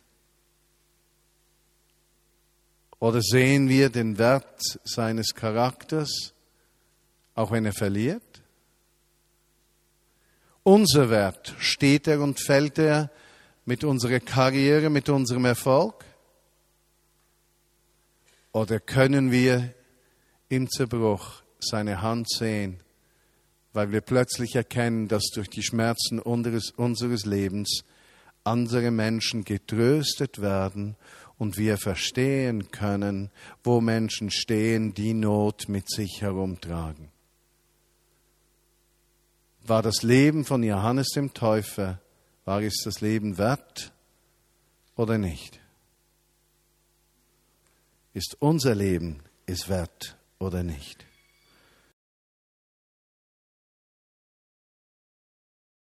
Oder 3.00 3.20
sehen 3.20 3.68
wir 3.68 3.90
den 3.90 4.16
Wert 4.16 4.62
seines 4.82 5.34
Charakters, 5.34 6.32
auch 7.34 7.50
wenn 7.50 7.66
er 7.66 7.74
verliert? 7.74 8.41
Unser 10.64 11.10
Wert, 11.10 11.54
steht 11.58 12.06
er 12.06 12.20
und 12.20 12.38
fällt 12.38 12.78
er 12.78 13.10
mit 13.64 13.82
unserer 13.82 14.20
Karriere, 14.20 14.90
mit 14.90 15.08
unserem 15.08 15.44
Erfolg? 15.44 16.04
Oder 18.52 18.78
können 18.78 19.32
wir 19.32 19.74
im 20.48 20.70
Zerbruch 20.70 21.42
seine 21.58 22.00
Hand 22.00 22.30
sehen, 22.30 22.80
weil 23.72 23.90
wir 23.90 24.02
plötzlich 24.02 24.54
erkennen, 24.54 25.08
dass 25.08 25.30
durch 25.34 25.48
die 25.48 25.62
Schmerzen 25.62 26.20
unseres, 26.20 26.70
unseres 26.70 27.24
Lebens 27.24 27.84
andere 28.44 28.90
Menschen 28.90 29.44
getröstet 29.44 30.40
werden 30.40 30.96
und 31.38 31.56
wir 31.56 31.76
verstehen 31.76 32.70
können, 32.70 33.30
wo 33.64 33.80
Menschen 33.80 34.30
stehen, 34.30 34.94
die 34.94 35.14
Not 35.14 35.68
mit 35.68 35.90
sich 35.90 36.20
herumtragen 36.20 37.11
war 39.64 39.82
das 39.82 40.02
Leben 40.02 40.44
von 40.44 40.62
Johannes 40.62 41.08
dem 41.10 41.34
Täufer, 41.34 42.00
war 42.44 42.62
es 42.62 42.82
das 42.84 43.00
Leben 43.00 43.38
wert 43.38 43.92
oder 44.96 45.18
nicht? 45.18 45.60
Ist 48.14 48.36
unser 48.40 48.74
Leben 48.74 49.22
es 49.46 49.68
wert 49.68 50.16
oder 50.38 50.62
nicht? 50.62 51.06